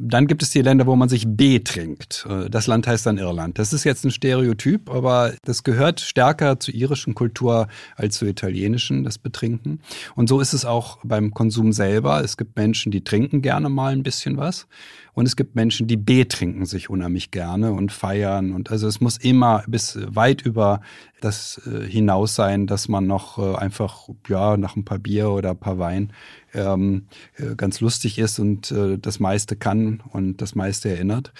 Dann 0.00 0.28
gibt 0.28 0.42
es 0.44 0.50
die 0.50 0.62
Länder, 0.62 0.86
wo 0.86 0.94
man 0.94 1.08
sich 1.08 1.26
betrinkt. 1.26 2.24
Äh, 2.28 2.48
das 2.48 2.68
Land 2.68 2.86
heißt 2.86 3.04
dann 3.06 3.18
Irland. 3.18 3.58
Das 3.58 3.72
ist 3.72 3.84
jetzt 3.84 4.04
ein 4.04 4.12
Stereotyp, 4.12 4.90
aber 4.90 5.32
das 5.44 5.64
gehört 5.64 6.00
stärker 6.00 6.60
zur 6.60 6.74
irischen 6.74 7.14
Kultur 7.14 7.66
als 7.96 8.18
zur 8.18 8.28
italienischen, 8.28 9.02
das 9.02 9.18
Betrinken. 9.18 9.80
Und 10.14 10.28
so 10.28 10.40
ist 10.40 10.52
es 10.52 10.64
auch 10.64 10.98
beim 11.02 11.32
Konsum 11.32 11.72
selber. 11.72 12.22
Es 12.22 12.36
gibt 12.36 12.56
Menschen, 12.56 12.92
die 12.92 13.02
trinken 13.02 13.42
gerne 13.42 13.68
mal 13.68 13.92
ein 13.92 14.04
bisschen 14.04 14.36
was. 14.36 14.68
Und 15.18 15.26
es 15.26 15.34
gibt 15.34 15.56
Menschen, 15.56 15.88
die 15.88 15.96
betrinken 15.96 16.64
sich 16.64 16.90
unheimlich 16.90 17.32
gerne 17.32 17.72
und 17.72 17.90
feiern. 17.90 18.52
Und 18.52 18.70
also 18.70 18.86
es 18.86 19.00
muss 19.00 19.16
immer 19.16 19.64
bis 19.66 19.98
weit 20.00 20.42
über 20.42 20.80
das 21.20 21.60
äh, 21.66 21.84
hinaus 21.84 22.36
sein, 22.36 22.68
dass 22.68 22.86
man 22.86 23.08
noch 23.08 23.36
äh, 23.36 23.56
einfach, 23.56 24.08
ja, 24.28 24.56
nach 24.56 24.76
ein 24.76 24.84
paar 24.84 25.00
Bier 25.00 25.30
oder 25.30 25.50
ein 25.50 25.58
paar 25.58 25.80
Wein 25.80 26.12
ähm, 26.54 27.08
äh, 27.36 27.56
ganz 27.56 27.80
lustig 27.80 28.20
ist 28.20 28.38
und 28.38 28.70
äh, 28.70 28.96
das 28.96 29.18
meiste 29.18 29.56
kann 29.56 30.04
und 30.12 30.36
das 30.36 30.54
meiste 30.54 30.88
erinnert. 30.88 31.32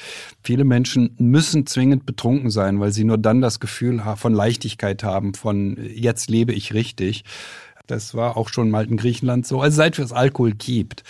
Viele 0.42 0.64
Menschen 0.64 1.14
müssen 1.18 1.64
zwingend 1.64 2.04
betrunken 2.04 2.50
sein, 2.50 2.80
weil 2.80 2.90
sie 2.90 3.04
nur 3.04 3.16
dann 3.16 3.40
das 3.40 3.60
Gefühl 3.60 4.02
von 4.16 4.34
Leichtigkeit 4.34 5.04
haben, 5.04 5.34
von 5.34 5.78
jetzt 5.94 6.28
lebe 6.28 6.52
ich 6.52 6.74
richtig. 6.74 7.22
Das 7.86 8.14
war 8.14 8.36
auch 8.36 8.50
schon 8.50 8.70
mal 8.70 8.86
in 8.86 8.96
Griechenland 8.96 9.46
so. 9.46 9.62
Also 9.62 9.76
seit 9.76 9.98
es 9.98 10.12
Alkohol 10.12 10.52
gibt, 10.52 11.04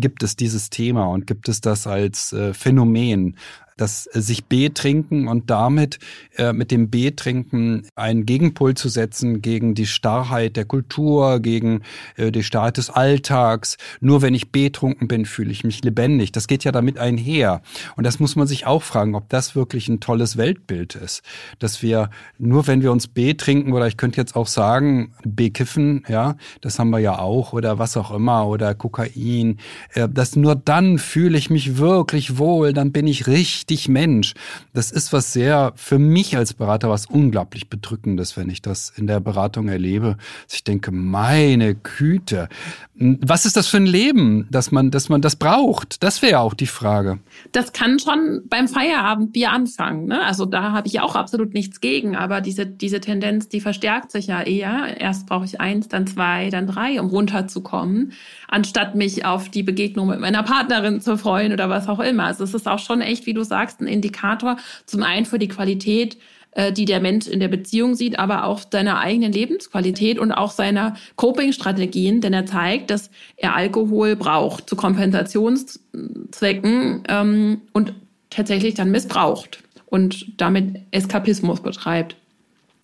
gibt 0.00 0.22
es 0.22 0.36
dieses 0.36 0.70
Thema 0.70 1.06
und 1.06 1.26
gibt 1.26 1.48
es 1.48 1.60
das 1.60 1.86
als 1.86 2.32
äh, 2.32 2.54
Phänomen 2.54 3.36
das 3.76 4.08
äh, 4.12 4.20
sich 4.20 4.44
B-Trinken 4.46 5.28
und 5.28 5.50
damit 5.50 5.98
äh, 6.36 6.52
mit 6.52 6.70
dem 6.70 6.90
B-Trinken 6.90 7.86
einen 7.94 8.26
Gegenpol 8.26 8.74
zu 8.74 8.88
setzen 8.88 9.42
gegen 9.42 9.74
die 9.74 9.86
Starrheit 9.86 10.56
der 10.56 10.64
Kultur, 10.64 11.40
gegen 11.40 11.82
äh, 12.16 12.30
die 12.30 12.42
Starrheit 12.42 12.76
des 12.76 12.90
Alltags. 12.90 13.76
Nur 14.00 14.22
wenn 14.22 14.34
ich 14.34 14.52
betrunken 14.52 15.08
bin, 15.08 15.26
fühle 15.26 15.50
ich 15.50 15.64
mich 15.64 15.82
lebendig. 15.82 16.32
Das 16.32 16.46
geht 16.46 16.64
ja 16.64 16.72
damit 16.72 16.98
einher. 16.98 17.62
Und 17.96 18.04
das 18.04 18.20
muss 18.20 18.36
man 18.36 18.46
sich 18.46 18.66
auch 18.66 18.82
fragen, 18.82 19.14
ob 19.14 19.28
das 19.28 19.54
wirklich 19.54 19.88
ein 19.88 20.00
tolles 20.00 20.36
Weltbild 20.36 20.94
ist. 20.94 21.22
Dass 21.58 21.82
wir 21.82 22.10
nur 22.38 22.66
wenn 22.66 22.82
wir 22.82 22.92
uns 22.92 23.08
B 23.08 23.34
trinken 23.34 23.72
oder 23.72 23.86
ich 23.86 23.96
könnte 23.96 24.20
jetzt 24.20 24.36
auch 24.36 24.46
sagen, 24.46 25.14
B 25.24 25.50
kiffen, 25.50 26.04
ja, 26.08 26.36
das 26.60 26.78
haben 26.78 26.90
wir 26.90 26.98
ja 26.98 27.18
auch 27.18 27.52
oder 27.52 27.78
was 27.78 27.96
auch 27.96 28.10
immer 28.10 28.46
oder 28.46 28.74
Kokain, 28.74 29.58
äh, 29.94 30.08
dass 30.08 30.36
nur 30.36 30.54
dann 30.54 30.98
fühle 30.98 31.38
ich 31.38 31.50
mich 31.50 31.76
wirklich 31.78 32.38
wohl, 32.38 32.72
dann 32.72 32.92
bin 32.92 33.06
ich 33.06 33.26
richtig 33.26 33.63
richtig 33.64 33.88
Mensch. 33.88 34.34
Das 34.74 34.90
ist 34.90 35.12
was 35.12 35.32
sehr, 35.32 35.72
für 35.76 35.98
mich 35.98 36.36
als 36.36 36.52
Berater, 36.52 36.90
was 36.90 37.06
unglaublich 37.06 37.68
bedrückendes, 37.70 38.36
wenn 38.36 38.50
ich 38.50 38.60
das 38.60 38.92
in 38.96 39.06
der 39.06 39.20
Beratung 39.20 39.68
erlebe. 39.68 40.16
ich 40.52 40.64
denke, 40.64 40.92
meine 40.92 41.74
Güte, 41.74 42.48
was 42.94 43.44
ist 43.46 43.56
das 43.56 43.66
für 43.66 43.78
ein 43.78 43.86
Leben, 43.86 44.46
dass 44.50 44.70
man, 44.70 44.90
dass 44.90 45.08
man 45.08 45.20
das 45.20 45.36
braucht? 45.36 46.02
Das 46.02 46.22
wäre 46.22 46.32
ja 46.32 46.40
auch 46.40 46.54
die 46.54 46.66
Frage. 46.66 47.18
Das 47.52 47.72
kann 47.72 47.98
schon 47.98 48.42
beim 48.48 48.68
Feierabendbier 48.68 49.50
anfangen. 49.50 50.06
Ne? 50.06 50.22
Also 50.22 50.44
da 50.44 50.72
habe 50.72 50.86
ich 50.86 51.00
auch 51.00 51.16
absolut 51.16 51.54
nichts 51.54 51.80
gegen, 51.80 52.16
aber 52.16 52.40
diese, 52.40 52.66
diese 52.66 53.00
Tendenz, 53.00 53.48
die 53.48 53.60
verstärkt 53.60 54.12
sich 54.12 54.26
ja 54.26 54.42
eher. 54.42 55.00
Erst 55.00 55.26
brauche 55.26 55.44
ich 55.44 55.60
eins, 55.60 55.88
dann 55.88 56.06
zwei, 56.06 56.50
dann 56.50 56.66
drei, 56.66 57.00
um 57.00 57.08
runterzukommen, 57.08 58.12
anstatt 58.48 58.94
mich 58.94 59.24
auf 59.24 59.48
die 59.48 59.62
Begegnung 59.62 60.08
mit 60.08 60.20
meiner 60.20 60.42
Partnerin 60.42 61.00
zu 61.00 61.16
freuen 61.16 61.52
oder 61.52 61.68
was 61.70 61.88
auch 61.88 62.00
immer. 62.00 62.24
Also 62.24 62.44
es 62.44 62.54
ist 62.54 62.68
auch 62.68 62.78
schon 62.78 63.00
echt, 63.00 63.26
wie 63.26 63.34
du 63.34 63.42
sagst, 63.42 63.53
ein 63.54 63.86
Indikator. 63.86 64.56
Zum 64.86 65.02
einen 65.02 65.26
für 65.26 65.38
die 65.38 65.48
Qualität 65.48 66.16
äh, 66.54 66.72
die 66.72 66.84
der 66.84 67.00
Mensch 67.00 67.26
in 67.26 67.40
der 67.40 67.48
Beziehung 67.48 67.96
sieht, 67.96 68.16
aber 68.18 68.44
auch 68.44 68.60
seiner 68.70 69.00
eigenen 69.00 69.32
Lebensqualität 69.32 70.20
und 70.20 70.30
auch 70.30 70.52
seiner 70.52 70.94
Coping-Strategien, 71.16 72.20
denn 72.20 72.32
er 72.32 72.46
zeigt, 72.46 72.90
dass 72.90 73.10
er 73.36 73.56
Alkohol 73.56 74.14
braucht 74.14 74.68
zu 74.68 74.76
Kompensationszwecken 74.76 77.02
ähm, 77.08 77.62
und 77.72 77.94
tatsächlich 78.30 78.74
dann 78.74 78.92
missbraucht 78.92 79.64
und 79.86 80.40
damit 80.40 80.76
Eskapismus 80.92 81.60
betreibt 81.60 82.14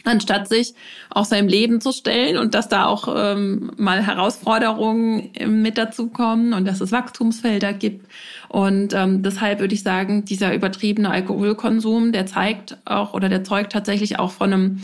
anstatt 0.04 0.48
sich 0.48 0.74
auch 1.10 1.24
seinem 1.24 1.48
Leben 1.48 1.80
zu 1.80 1.92
stellen 1.92 2.36
und 2.36 2.54
dass 2.54 2.68
da 2.68 2.86
auch 2.86 3.14
ähm, 3.14 3.72
mal 3.76 4.04
Herausforderungen 4.04 5.30
mit 5.46 5.78
dazukommen 5.78 6.52
und 6.52 6.66
dass 6.66 6.80
es 6.80 6.92
Wachstumsfelder 6.92 7.72
gibt. 7.72 8.06
Und 8.48 8.94
ähm, 8.94 9.22
deshalb 9.22 9.60
würde 9.60 9.74
ich 9.74 9.82
sagen, 9.82 10.24
dieser 10.24 10.54
übertriebene 10.54 11.10
Alkoholkonsum, 11.10 12.12
der 12.12 12.26
zeigt 12.26 12.78
auch 12.84 13.14
oder 13.14 13.28
der 13.28 13.44
zeugt 13.44 13.72
tatsächlich 13.72 14.18
auch 14.18 14.30
von 14.30 14.52
einem 14.52 14.82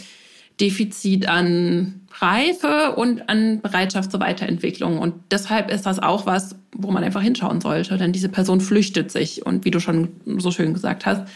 Defizit 0.60 1.28
an 1.28 2.00
Reife 2.18 2.94
und 2.96 3.28
an 3.28 3.60
Bereitschaft 3.60 4.10
zur 4.10 4.20
Weiterentwicklung. 4.20 4.98
Und 4.98 5.14
deshalb 5.30 5.70
ist 5.70 5.84
das 5.84 5.98
auch 5.98 6.24
was, 6.24 6.56
wo 6.72 6.90
man 6.90 7.04
einfach 7.04 7.20
hinschauen 7.20 7.60
sollte, 7.60 7.98
denn 7.98 8.12
diese 8.12 8.30
Person 8.30 8.60
flüchtet 8.60 9.10
sich 9.10 9.44
und 9.44 9.64
wie 9.64 9.70
du 9.70 9.80
schon 9.80 10.08
so 10.38 10.50
schön 10.50 10.72
gesagt 10.72 11.04
hast, 11.04 11.28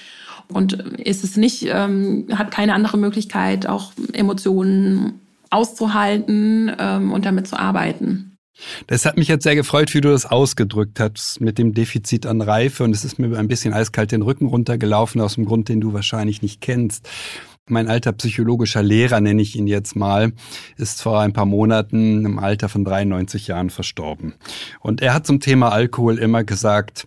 und 0.52 0.72
ist 0.98 1.24
es 1.24 1.36
nicht, 1.36 1.66
ähm, 1.66 2.26
hat 2.34 2.50
keine 2.50 2.74
andere 2.74 2.98
Möglichkeit, 2.98 3.66
auch 3.66 3.92
Emotionen 4.12 5.20
auszuhalten 5.50 6.70
ähm, 6.78 7.12
und 7.12 7.24
damit 7.26 7.48
zu 7.48 7.58
arbeiten. 7.58 8.30
Das 8.86 9.06
hat 9.06 9.16
mich 9.16 9.28
jetzt 9.28 9.42
sehr 9.42 9.56
gefreut, 9.56 9.92
wie 9.94 10.00
du 10.00 10.10
das 10.10 10.26
ausgedrückt 10.26 11.00
hast 11.00 11.40
mit 11.40 11.58
dem 11.58 11.72
Defizit 11.72 12.26
an 12.26 12.40
Reife. 12.40 12.84
Und 12.84 12.94
es 12.94 13.04
ist 13.04 13.18
mir 13.18 13.36
ein 13.38 13.48
bisschen 13.48 13.72
eiskalt 13.72 14.12
den 14.12 14.22
Rücken 14.22 14.46
runtergelaufen, 14.46 15.20
aus 15.20 15.34
dem 15.34 15.46
Grund, 15.46 15.68
den 15.68 15.80
du 15.80 15.92
wahrscheinlich 15.92 16.42
nicht 16.42 16.60
kennst. 16.60 17.08
Mein 17.68 17.88
alter 17.88 18.12
psychologischer 18.12 18.82
Lehrer, 18.82 19.20
nenne 19.20 19.42
ich 19.42 19.56
ihn 19.56 19.66
jetzt 19.66 19.94
mal, 19.94 20.32
ist 20.76 21.02
vor 21.02 21.20
ein 21.20 21.32
paar 21.32 21.46
Monaten 21.46 22.24
im 22.24 22.38
Alter 22.38 22.68
von 22.68 22.84
93 22.84 23.46
Jahren 23.46 23.70
verstorben. 23.70 24.34
Und 24.80 25.00
er 25.00 25.14
hat 25.14 25.26
zum 25.26 25.40
Thema 25.40 25.70
Alkohol 25.70 26.18
immer 26.18 26.42
gesagt, 26.42 27.06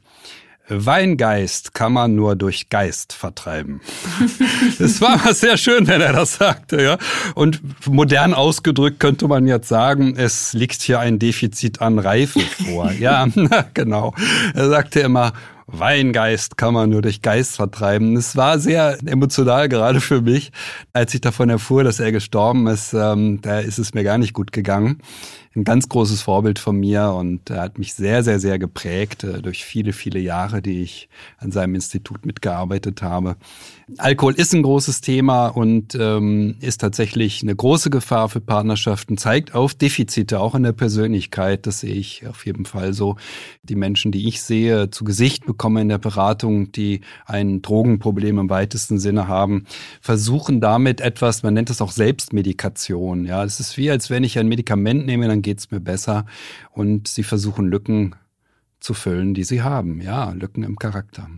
Weingeist 0.70 1.74
kann 1.74 1.92
man 1.92 2.16
nur 2.16 2.36
durch 2.36 2.70
Geist 2.70 3.14
vertreiben. 3.14 3.82
Es 4.80 5.02
war 5.02 5.18
mal 5.18 5.34
sehr 5.34 5.58
schön, 5.58 5.88
wenn 5.88 6.02
er 6.02 6.14
das 6.14 6.36
sagte, 6.36 6.82
ja. 6.82 6.98
Und 7.36 7.62
modern 7.88 8.34
ausgedrückt 8.34 9.00
könnte 9.00 9.28
man 9.28 9.46
jetzt 9.46 9.68
sagen, 9.68 10.16
es 10.18 10.54
liegt 10.54 10.82
hier 10.82 11.00
ein 11.00 11.20
Defizit 11.20 11.82
an 11.82 12.00
Reife 12.00 12.40
vor. 12.40 12.92
Ja, 13.00 13.28
genau. 13.74 14.14
Er 14.54 14.70
sagte 14.70 15.02
immer, 15.02 15.34
Weingeist 15.68 16.58
kann 16.58 16.74
man 16.74 16.90
nur 16.90 17.02
durch 17.02 17.22
Geist 17.22 17.56
vertreiben. 17.56 18.16
Es 18.16 18.36
war 18.36 18.60
sehr 18.60 18.98
emotional, 19.06 19.68
gerade 19.70 20.02
für 20.02 20.22
mich, 20.22 20.52
als 20.94 21.14
ich 21.14 21.22
davon 21.22 21.50
erfuhr, 21.50 21.84
dass 21.84 22.00
er 22.00 22.12
gestorben 22.12 22.68
ist. 22.68 22.94
Ähm, 22.94 23.42
da 23.42 23.60
ist 23.60 23.80
es 23.80 23.94
mir 23.94 24.04
gar 24.04 24.18
nicht 24.18 24.34
gut 24.34 24.52
gegangen. 24.52 25.00
Ein 25.56 25.64
ganz 25.64 25.88
großes 25.88 26.22
Vorbild 26.22 26.58
von 26.58 26.78
mir 26.80 27.12
und 27.12 27.50
er 27.50 27.62
hat 27.62 27.78
mich 27.78 27.94
sehr, 27.94 28.24
sehr, 28.24 28.40
sehr 28.40 28.58
geprägt 28.58 29.24
äh, 29.24 29.42
durch 29.42 29.64
viele, 29.64 29.94
viele 29.94 30.20
Jahre, 30.20 30.62
die 30.62 30.82
ich 30.82 31.10
an 31.38 31.52
seinem 31.52 31.76
Institut 31.76 32.26
mitgearbeitet 32.26 33.02
habe. 33.02 33.36
Alkohol 33.98 34.34
ist 34.34 34.54
ein 34.54 34.64
großes 34.64 35.02
Thema 35.02 35.48
und 35.48 35.94
ähm, 35.96 36.56
ist 36.62 36.82
tatsächlich 36.82 37.44
eine 37.44 37.56
große 37.56 37.90
Gefahr 37.90 38.30
für 38.30 38.42
Partnerschaften, 38.42 39.18
zeigt 39.18 39.54
auf 39.54 39.76
Defizite 39.76 40.40
auch 40.40 40.56
in 40.56 40.64
der 40.64 40.72
Persönlichkeit. 40.72 41.68
Das 41.68 41.82
sehe 41.82 41.94
ich 41.94 42.26
auf 42.26 42.46
jeden 42.46 42.66
Fall 42.66 42.94
so. 42.94 43.18
Die 43.62 43.76
Menschen, 43.76 44.12
die 44.12 44.28
ich 44.28 44.42
sehe, 44.42 44.90
zu 44.90 45.04
Gesicht 45.04 45.46
bekomme 45.46 45.82
in 45.82 45.90
der 45.90 46.00
Beratung, 46.00 46.72
die 46.72 47.02
ein 47.26 47.62
Drogenproblem 47.62 48.40
im 48.40 48.50
weitesten 48.50 48.98
Sinne 48.98 49.28
haben, 49.28 49.66
versuchen 50.02 50.62
damit 50.62 51.02
etwas, 51.02 51.44
man 51.44 51.54
nennt 51.54 51.70
es 51.70 51.82
auch 51.82 51.92
Selbstmedikation. 51.92 53.26
Ja, 53.26 53.44
es 53.44 53.60
ist 53.60 53.78
wie, 53.78 53.92
als 53.92 54.10
wenn 54.10 54.24
ich 54.24 54.40
ein 54.40 54.48
Medikament 54.48 55.06
nehme, 55.06 55.28
dann 55.28 55.43
geht 55.44 55.60
es 55.60 55.70
mir 55.70 55.80
besser. 55.80 56.26
Und 56.72 57.08
sie 57.08 57.24
versuchen 57.24 57.68
Lücken 57.68 58.16
zu 58.80 58.96
füllen, 58.96 59.36
die 59.36 59.44
sie 59.44 59.62
haben. 59.62 60.02
Ja, 60.02 60.32
Lücken 60.32 60.64
im 60.64 60.80
Charakter. 60.80 61.30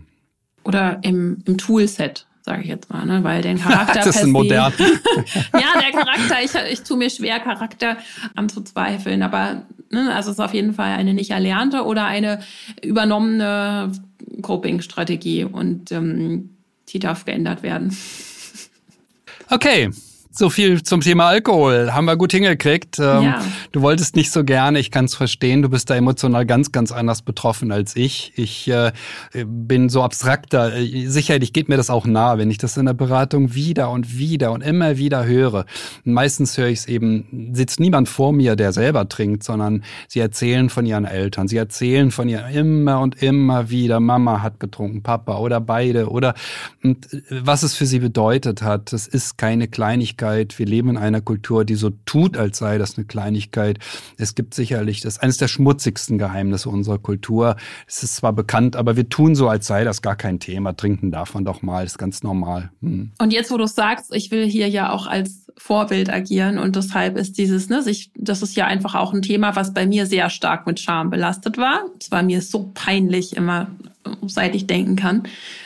Oder 0.64 1.00
im, 1.02 1.42
im 1.44 1.58
Toolset 1.58 2.26
sage 2.46 2.62
ich 2.62 2.68
jetzt 2.68 2.90
mal, 2.90 3.04
ne? 3.04 3.24
weil 3.24 3.42
den 3.42 3.58
Charakter 3.60 4.04
das 4.04 4.22
ist 4.22 4.26
modern. 4.26 4.72
ja, 5.52 5.80
der 5.80 5.90
Charakter, 5.90 6.36
ich, 6.42 6.72
ich 6.72 6.82
tue 6.82 6.96
mir 6.96 7.10
schwer, 7.10 7.40
Charakter 7.40 7.98
anzuzweifeln, 8.36 9.22
aber 9.22 9.62
ne, 9.90 10.14
also 10.14 10.30
es 10.30 10.38
ist 10.38 10.44
auf 10.44 10.54
jeden 10.54 10.72
Fall 10.72 10.92
eine 10.92 11.12
nicht 11.12 11.32
erlernte 11.32 11.84
oder 11.84 12.06
eine 12.06 12.40
übernommene 12.82 13.90
Coping-Strategie 14.42 15.44
und 15.44 15.90
ähm, 15.90 16.50
die 16.88 17.00
darf 17.00 17.24
geändert 17.24 17.64
werden. 17.64 17.96
Okay, 19.50 19.90
so 20.38 20.50
viel 20.50 20.82
zum 20.82 21.00
Thema 21.00 21.28
Alkohol. 21.28 21.92
Haben 21.92 22.04
wir 22.04 22.16
gut 22.16 22.32
hingekriegt. 22.32 22.98
Ähm, 22.98 23.22
ja. 23.22 23.42
Du 23.72 23.80
wolltest 23.80 24.16
nicht 24.16 24.30
so 24.30 24.44
gerne, 24.44 24.78
ich 24.78 24.90
kann 24.90 25.06
es 25.06 25.14
verstehen. 25.14 25.62
Du 25.62 25.70
bist 25.70 25.88
da 25.88 25.96
emotional 25.96 26.44
ganz, 26.44 26.72
ganz 26.72 26.92
anders 26.92 27.22
betroffen 27.22 27.72
als 27.72 27.96
ich. 27.96 28.32
Ich 28.36 28.68
äh, 28.68 28.92
bin 29.46 29.88
so 29.88 30.02
abstrakter. 30.02 30.72
Sicherlich 31.06 31.52
geht 31.52 31.68
mir 31.68 31.76
das 31.76 31.88
auch 31.88 32.06
nah, 32.06 32.36
wenn 32.36 32.50
ich 32.50 32.58
das 32.58 32.76
in 32.76 32.86
der 32.86 32.92
Beratung 32.92 33.54
wieder 33.54 33.90
und 33.90 34.18
wieder 34.18 34.52
und 34.52 34.62
immer 34.62 34.98
wieder 34.98 35.24
höre. 35.24 35.64
meistens 36.04 36.58
höre 36.58 36.68
ich 36.68 36.80
es 36.80 36.86
eben, 36.86 37.52
sitzt 37.52 37.80
niemand 37.80 38.08
vor 38.08 38.32
mir, 38.32 38.56
der 38.56 38.72
selber 38.72 39.08
trinkt, 39.08 39.42
sondern 39.42 39.84
sie 40.06 40.20
erzählen 40.20 40.68
von 40.68 40.84
ihren 40.84 41.06
Eltern. 41.06 41.48
Sie 41.48 41.56
erzählen 41.56 42.10
von 42.10 42.28
ihr 42.28 42.46
immer 42.48 43.00
und 43.00 43.22
immer 43.22 43.70
wieder, 43.70 44.00
Mama 44.00 44.42
hat 44.42 44.60
getrunken, 44.60 45.02
Papa 45.02 45.38
oder 45.38 45.60
beide 45.60 46.10
oder 46.10 46.34
und 46.82 47.12
äh, 47.12 47.22
was 47.30 47.62
es 47.62 47.74
für 47.74 47.86
sie 47.86 48.00
bedeutet 48.00 48.60
hat. 48.60 48.92
Das 48.92 49.06
ist 49.06 49.38
keine 49.38 49.68
Kleinigkeit 49.68 50.25
Kleinigkeit. 50.26 50.58
Wir 50.58 50.66
leben 50.66 50.90
in 50.90 50.96
einer 50.96 51.20
Kultur, 51.20 51.64
die 51.64 51.74
so 51.74 51.90
tut, 52.04 52.36
als 52.36 52.58
sei 52.58 52.78
das 52.78 52.96
eine 52.96 53.06
Kleinigkeit. 53.06 53.78
Es 54.18 54.34
gibt 54.34 54.54
sicherlich, 54.54 55.00
das 55.00 55.14
ist 55.14 55.22
eines 55.22 55.36
der 55.38 55.48
schmutzigsten 55.48 56.18
Geheimnisse 56.18 56.68
unserer 56.68 56.98
Kultur. 56.98 57.56
Es 57.86 58.02
ist 58.02 58.16
zwar 58.16 58.32
bekannt, 58.32 58.76
aber 58.76 58.96
wir 58.96 59.08
tun 59.08 59.34
so, 59.34 59.48
als 59.48 59.66
sei 59.66 59.84
das 59.84 60.02
gar 60.02 60.16
kein 60.16 60.40
Thema. 60.40 60.76
Trinken 60.76 61.10
darf 61.10 61.34
man 61.34 61.44
doch 61.44 61.62
mal, 61.62 61.84
ist 61.84 61.98
ganz 61.98 62.22
normal. 62.22 62.70
Hm. 62.82 63.12
Und 63.18 63.32
jetzt, 63.32 63.50
wo 63.50 63.56
du 63.56 63.66
sagst, 63.66 64.14
ich 64.14 64.30
will 64.30 64.46
hier 64.46 64.68
ja 64.68 64.90
auch 64.90 65.06
als 65.06 65.46
Vorbild 65.58 66.10
agieren 66.10 66.58
und 66.58 66.76
deshalb 66.76 67.16
ist 67.16 67.38
dieses, 67.38 67.70
ne, 67.70 67.80
sich, 67.80 68.10
das 68.14 68.42
ist 68.42 68.56
ja 68.56 68.66
einfach 68.66 68.94
auch 68.94 69.14
ein 69.14 69.22
Thema, 69.22 69.56
was 69.56 69.72
bei 69.72 69.86
mir 69.86 70.04
sehr 70.04 70.28
stark 70.28 70.66
mit 70.66 70.80
Scham 70.80 71.08
belastet 71.08 71.56
war. 71.56 71.84
Es 71.98 72.10
war 72.10 72.22
mir 72.22 72.42
so 72.42 72.70
peinlich 72.74 73.36
immer 73.36 73.68
seit 74.26 74.54
ich 74.54 74.66
denken 74.66 74.96
kann. 74.96 75.24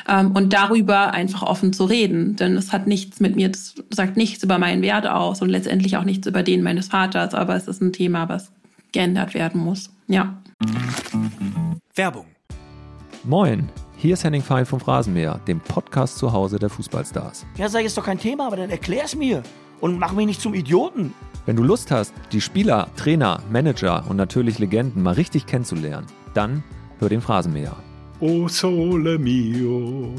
Ähm, 0.09 0.33
und 0.33 0.53
darüber 0.53 1.13
einfach 1.13 1.43
offen 1.43 1.73
zu 1.73 1.85
reden. 1.85 2.37
Denn 2.37 2.57
es 2.57 2.73
hat 2.73 2.87
nichts 2.87 3.21
mit 3.21 3.37
mir, 3.37 3.49
das 3.51 3.75
sagt 3.91 4.17
nichts 4.17 4.43
über 4.43 4.59
meinen 4.59 4.83
Wert 4.83 5.07
aus 5.07 5.43
und 5.43 5.49
letztendlich 5.49 5.97
auch 5.97 6.05
nichts 6.05 6.27
über 6.27 6.43
den 6.43 6.63
meines 6.63 6.89
Vaters, 6.89 7.35
aber 7.35 7.57
es 7.57 7.69
ist 7.69 7.81
ein 7.81 7.93
Thema, 7.93 8.29
was 8.29 8.53
geändert 8.93 9.35
werden 9.35 9.61
muss. 9.61 9.91
Ja. 10.09 10.41
Werbung. 11.95 12.27
Moin, 13.25 13.69
hier 13.97 14.15
ist 14.15 14.25
Henning 14.25 14.43
Fein 14.43 14.65
vom 14.65 14.81
Phrasenmäher, 14.81 15.41
dem 15.47 15.61
Podcast 15.61 16.19
zu 16.19 16.33
Hause 16.33 16.59
der 16.59 16.71
Fußballstars. 16.71 17.47
Ja, 17.57 17.69
sag 17.69 17.85
ist 17.85 17.97
doch 17.97 18.05
kein 18.05 18.19
Thema, 18.19 18.47
aber 18.47 18.57
dann 18.57 18.71
erklär's 18.71 19.15
mir 19.15 19.43
und 19.81 19.99
mach 19.99 20.13
mich 20.13 20.27
nicht 20.27 20.41
zum 20.41 20.55
Idioten. 20.55 21.13
Wenn 21.47 21.57
du 21.57 21.63
Lust 21.63 21.91
hast, 21.91 22.15
die 22.33 22.41
Spieler, 22.41 22.89
Trainer, 22.97 23.43
Manager 23.51 24.05
und 24.09 24.17
natürlich 24.17 24.59
Legenden 24.59 25.03
mal 25.03 25.15
richtig 25.15 25.47
kennenzulernen, 25.47 26.07
dann 26.35 26.63
hör 26.99 27.09
den 27.09 27.21
Phrasenmäher. 27.21 27.77
O 28.23 28.49
sole 28.49 29.17
mio, 29.17 30.13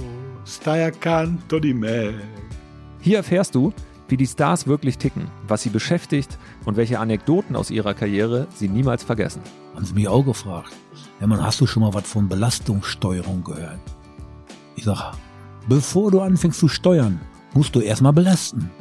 stai 0.44 0.86
accanto 0.86 1.60
di 1.60 1.72
me. 1.72 2.16
Hier 3.00 3.18
erfährst 3.18 3.54
du, 3.54 3.72
wie 4.08 4.18
die 4.18 4.26
Stars 4.26 4.66
wirklich 4.66 4.98
ticken, 4.98 5.30
was 5.48 5.62
sie 5.62 5.70
beschäftigt 5.70 6.40
und 6.66 6.78
welche 6.78 6.98
Anekdoten 7.00 7.56
aus 7.56 7.70
ihrer 7.70 7.94
Karriere 7.94 8.48
sie 8.56 8.70
niemals 8.70 9.04
vergessen. 9.04 9.44
Haben 9.76 9.86
sie 9.86 9.94
mich 9.94 10.08
auch 10.08 10.26
gefragt. 10.26 10.72
Ja, 11.20 11.28
man, 11.28 11.44
hast 11.44 11.62
du 11.62 11.68
schon 11.68 11.84
mal 11.84 11.94
was 11.94 12.10
von 12.10 12.28
Belastungssteuerung 12.28 13.44
gehört? 13.44 13.80
Ich 14.76 14.86
sag, 14.86 15.14
bevor 15.70 16.10
du 16.10 16.22
anfängst 16.22 16.60
zu 16.60 16.68
steuern, 16.68 17.22
musst 17.54 17.76
du 17.76 17.82
erstmal 17.82 18.14
belasten. 18.14 18.72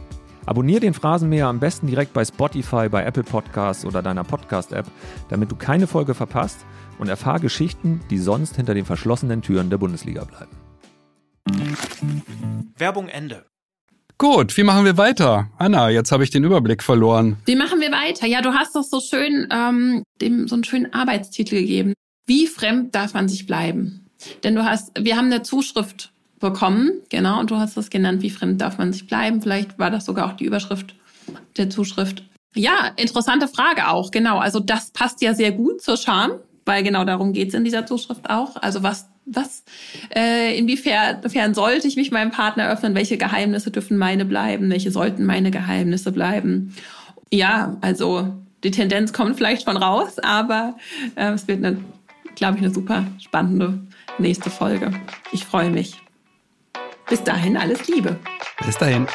Abonnier 0.51 0.81
den 0.81 0.95
Phrasenmäher 0.95 1.47
am 1.47 1.61
besten 1.61 1.87
direkt 1.87 2.13
bei 2.13 2.25
Spotify, 2.25 2.89
bei 2.89 3.05
Apple 3.05 3.23
Podcasts 3.23 3.85
oder 3.85 4.03
deiner 4.03 4.25
Podcast-App, 4.25 4.85
damit 5.29 5.53
du 5.53 5.55
keine 5.55 5.87
Folge 5.87 6.13
verpasst 6.13 6.59
und 6.99 7.09
erfahr 7.09 7.39
Geschichten, 7.39 8.01
die 8.11 8.19
sonst 8.19 8.57
hinter 8.57 8.75
den 8.75 8.85
verschlossenen 8.85 9.43
Türen 9.43 9.71
der 9.71 9.79
Bundesliga 9.79 10.25
bleiben. 10.25 10.51
Werbung 12.77 13.07
Ende. 13.07 13.47
Gut, 14.19 14.57
wie 14.57 14.65
machen 14.65 14.85
wir 14.85 14.97
weiter? 14.97 15.49
Anna, 15.57 15.89
jetzt 15.89 16.11
habe 16.11 16.25
ich 16.25 16.31
den 16.31 16.43
Überblick 16.43 16.83
verloren. 16.83 17.37
Wie 17.45 17.55
machen 17.55 17.81
wir 17.81 17.93
weiter? 17.93 18.27
Ja, 18.27 18.43
du 18.43 18.53
hast 18.53 18.75
doch 18.75 18.83
so 18.83 18.99
schön 18.99 19.47
ähm, 19.53 20.03
dem 20.21 20.49
so 20.49 20.57
einen 20.57 20.65
schönen 20.65 20.93
Arbeitstitel 20.93 21.61
gegeben. 21.61 21.95
Wie 22.27 22.49
fremd 22.49 22.97
darf 22.97 23.15
man 23.15 23.29
sich 23.29 23.47
bleiben? 23.47 24.11
Denn 24.43 24.57
du 24.57 24.65
hast, 24.65 24.91
wir 24.99 25.17
haben 25.17 25.27
eine 25.27 25.45
Zuschrift 25.45 26.10
bekommen, 26.41 26.93
genau, 27.11 27.39
und 27.39 27.51
du 27.51 27.57
hast 27.57 27.77
das 27.77 27.91
genannt, 27.91 28.23
wie 28.23 28.31
fremd 28.31 28.61
darf 28.61 28.79
man 28.79 28.93
sich 28.93 29.07
bleiben? 29.07 29.41
Vielleicht 29.43 29.79
war 29.79 29.91
das 29.91 30.07
sogar 30.07 30.27
auch 30.27 30.37
die 30.37 30.45
Überschrift 30.45 30.95
der 31.57 31.71
Zuschrift. 31.71 32.25
Ja, 32.55 32.91
interessante 32.97 33.47
Frage 33.47 33.89
auch, 33.89 34.11
genau. 34.11 34.39
Also 34.39 34.59
das 34.59 34.91
passt 34.91 35.23
ja 35.23 35.35
sehr 35.35 35.53
gut 35.53 35.81
zur 35.83 35.97
Scham, 35.97 36.33
weil 36.65 36.83
genau 36.83 37.05
darum 37.05 37.33
geht's 37.33 37.55
in 37.55 37.63
dieser 37.63 37.87
Zuschrift 37.87 38.29
auch. 38.29 38.57
Also 38.57 38.83
was, 38.83 39.09
was, 39.27 39.63
äh, 40.15 40.59
inwiefern 40.59 41.55
sollte 41.55 41.87
ich 41.87 41.97
mich 41.97 42.11
meinem 42.11 42.33
Partner 42.33 42.69
öffnen? 42.69 42.95
Welche 42.95 43.19
Geheimnisse 43.19 43.71
dürfen 43.71 43.99
meine 43.99 44.25
bleiben? 44.25 44.69
Welche 44.71 44.91
sollten 44.91 45.25
meine 45.25 45.53
Geheimnisse 45.53 46.11
bleiben? 46.11 46.75
Ja, 47.33 47.77
also 47.83 48.35
die 48.65 48.73
Tendenz 48.73 49.13
kommt 49.13 49.37
vielleicht 49.37 49.65
schon 49.65 49.77
raus, 49.77 50.19
aber 50.19 50.77
äh, 51.15 51.31
es 51.31 51.47
wird, 51.47 51.65
eine, 51.65 51.77
glaube 52.35 52.57
ich, 52.57 52.65
eine 52.65 52.75
super 52.75 53.07
spannende 53.21 53.81
nächste 54.19 54.51
Folge. 54.51 54.93
Ich 55.31 55.45
freue 55.45 55.71
mich. 55.71 56.01
Bis 57.11 57.25
dahin 57.25 57.57
alles 57.57 57.89
Liebe. 57.89 58.17
Bis 58.65 58.79
dahin. 58.79 59.07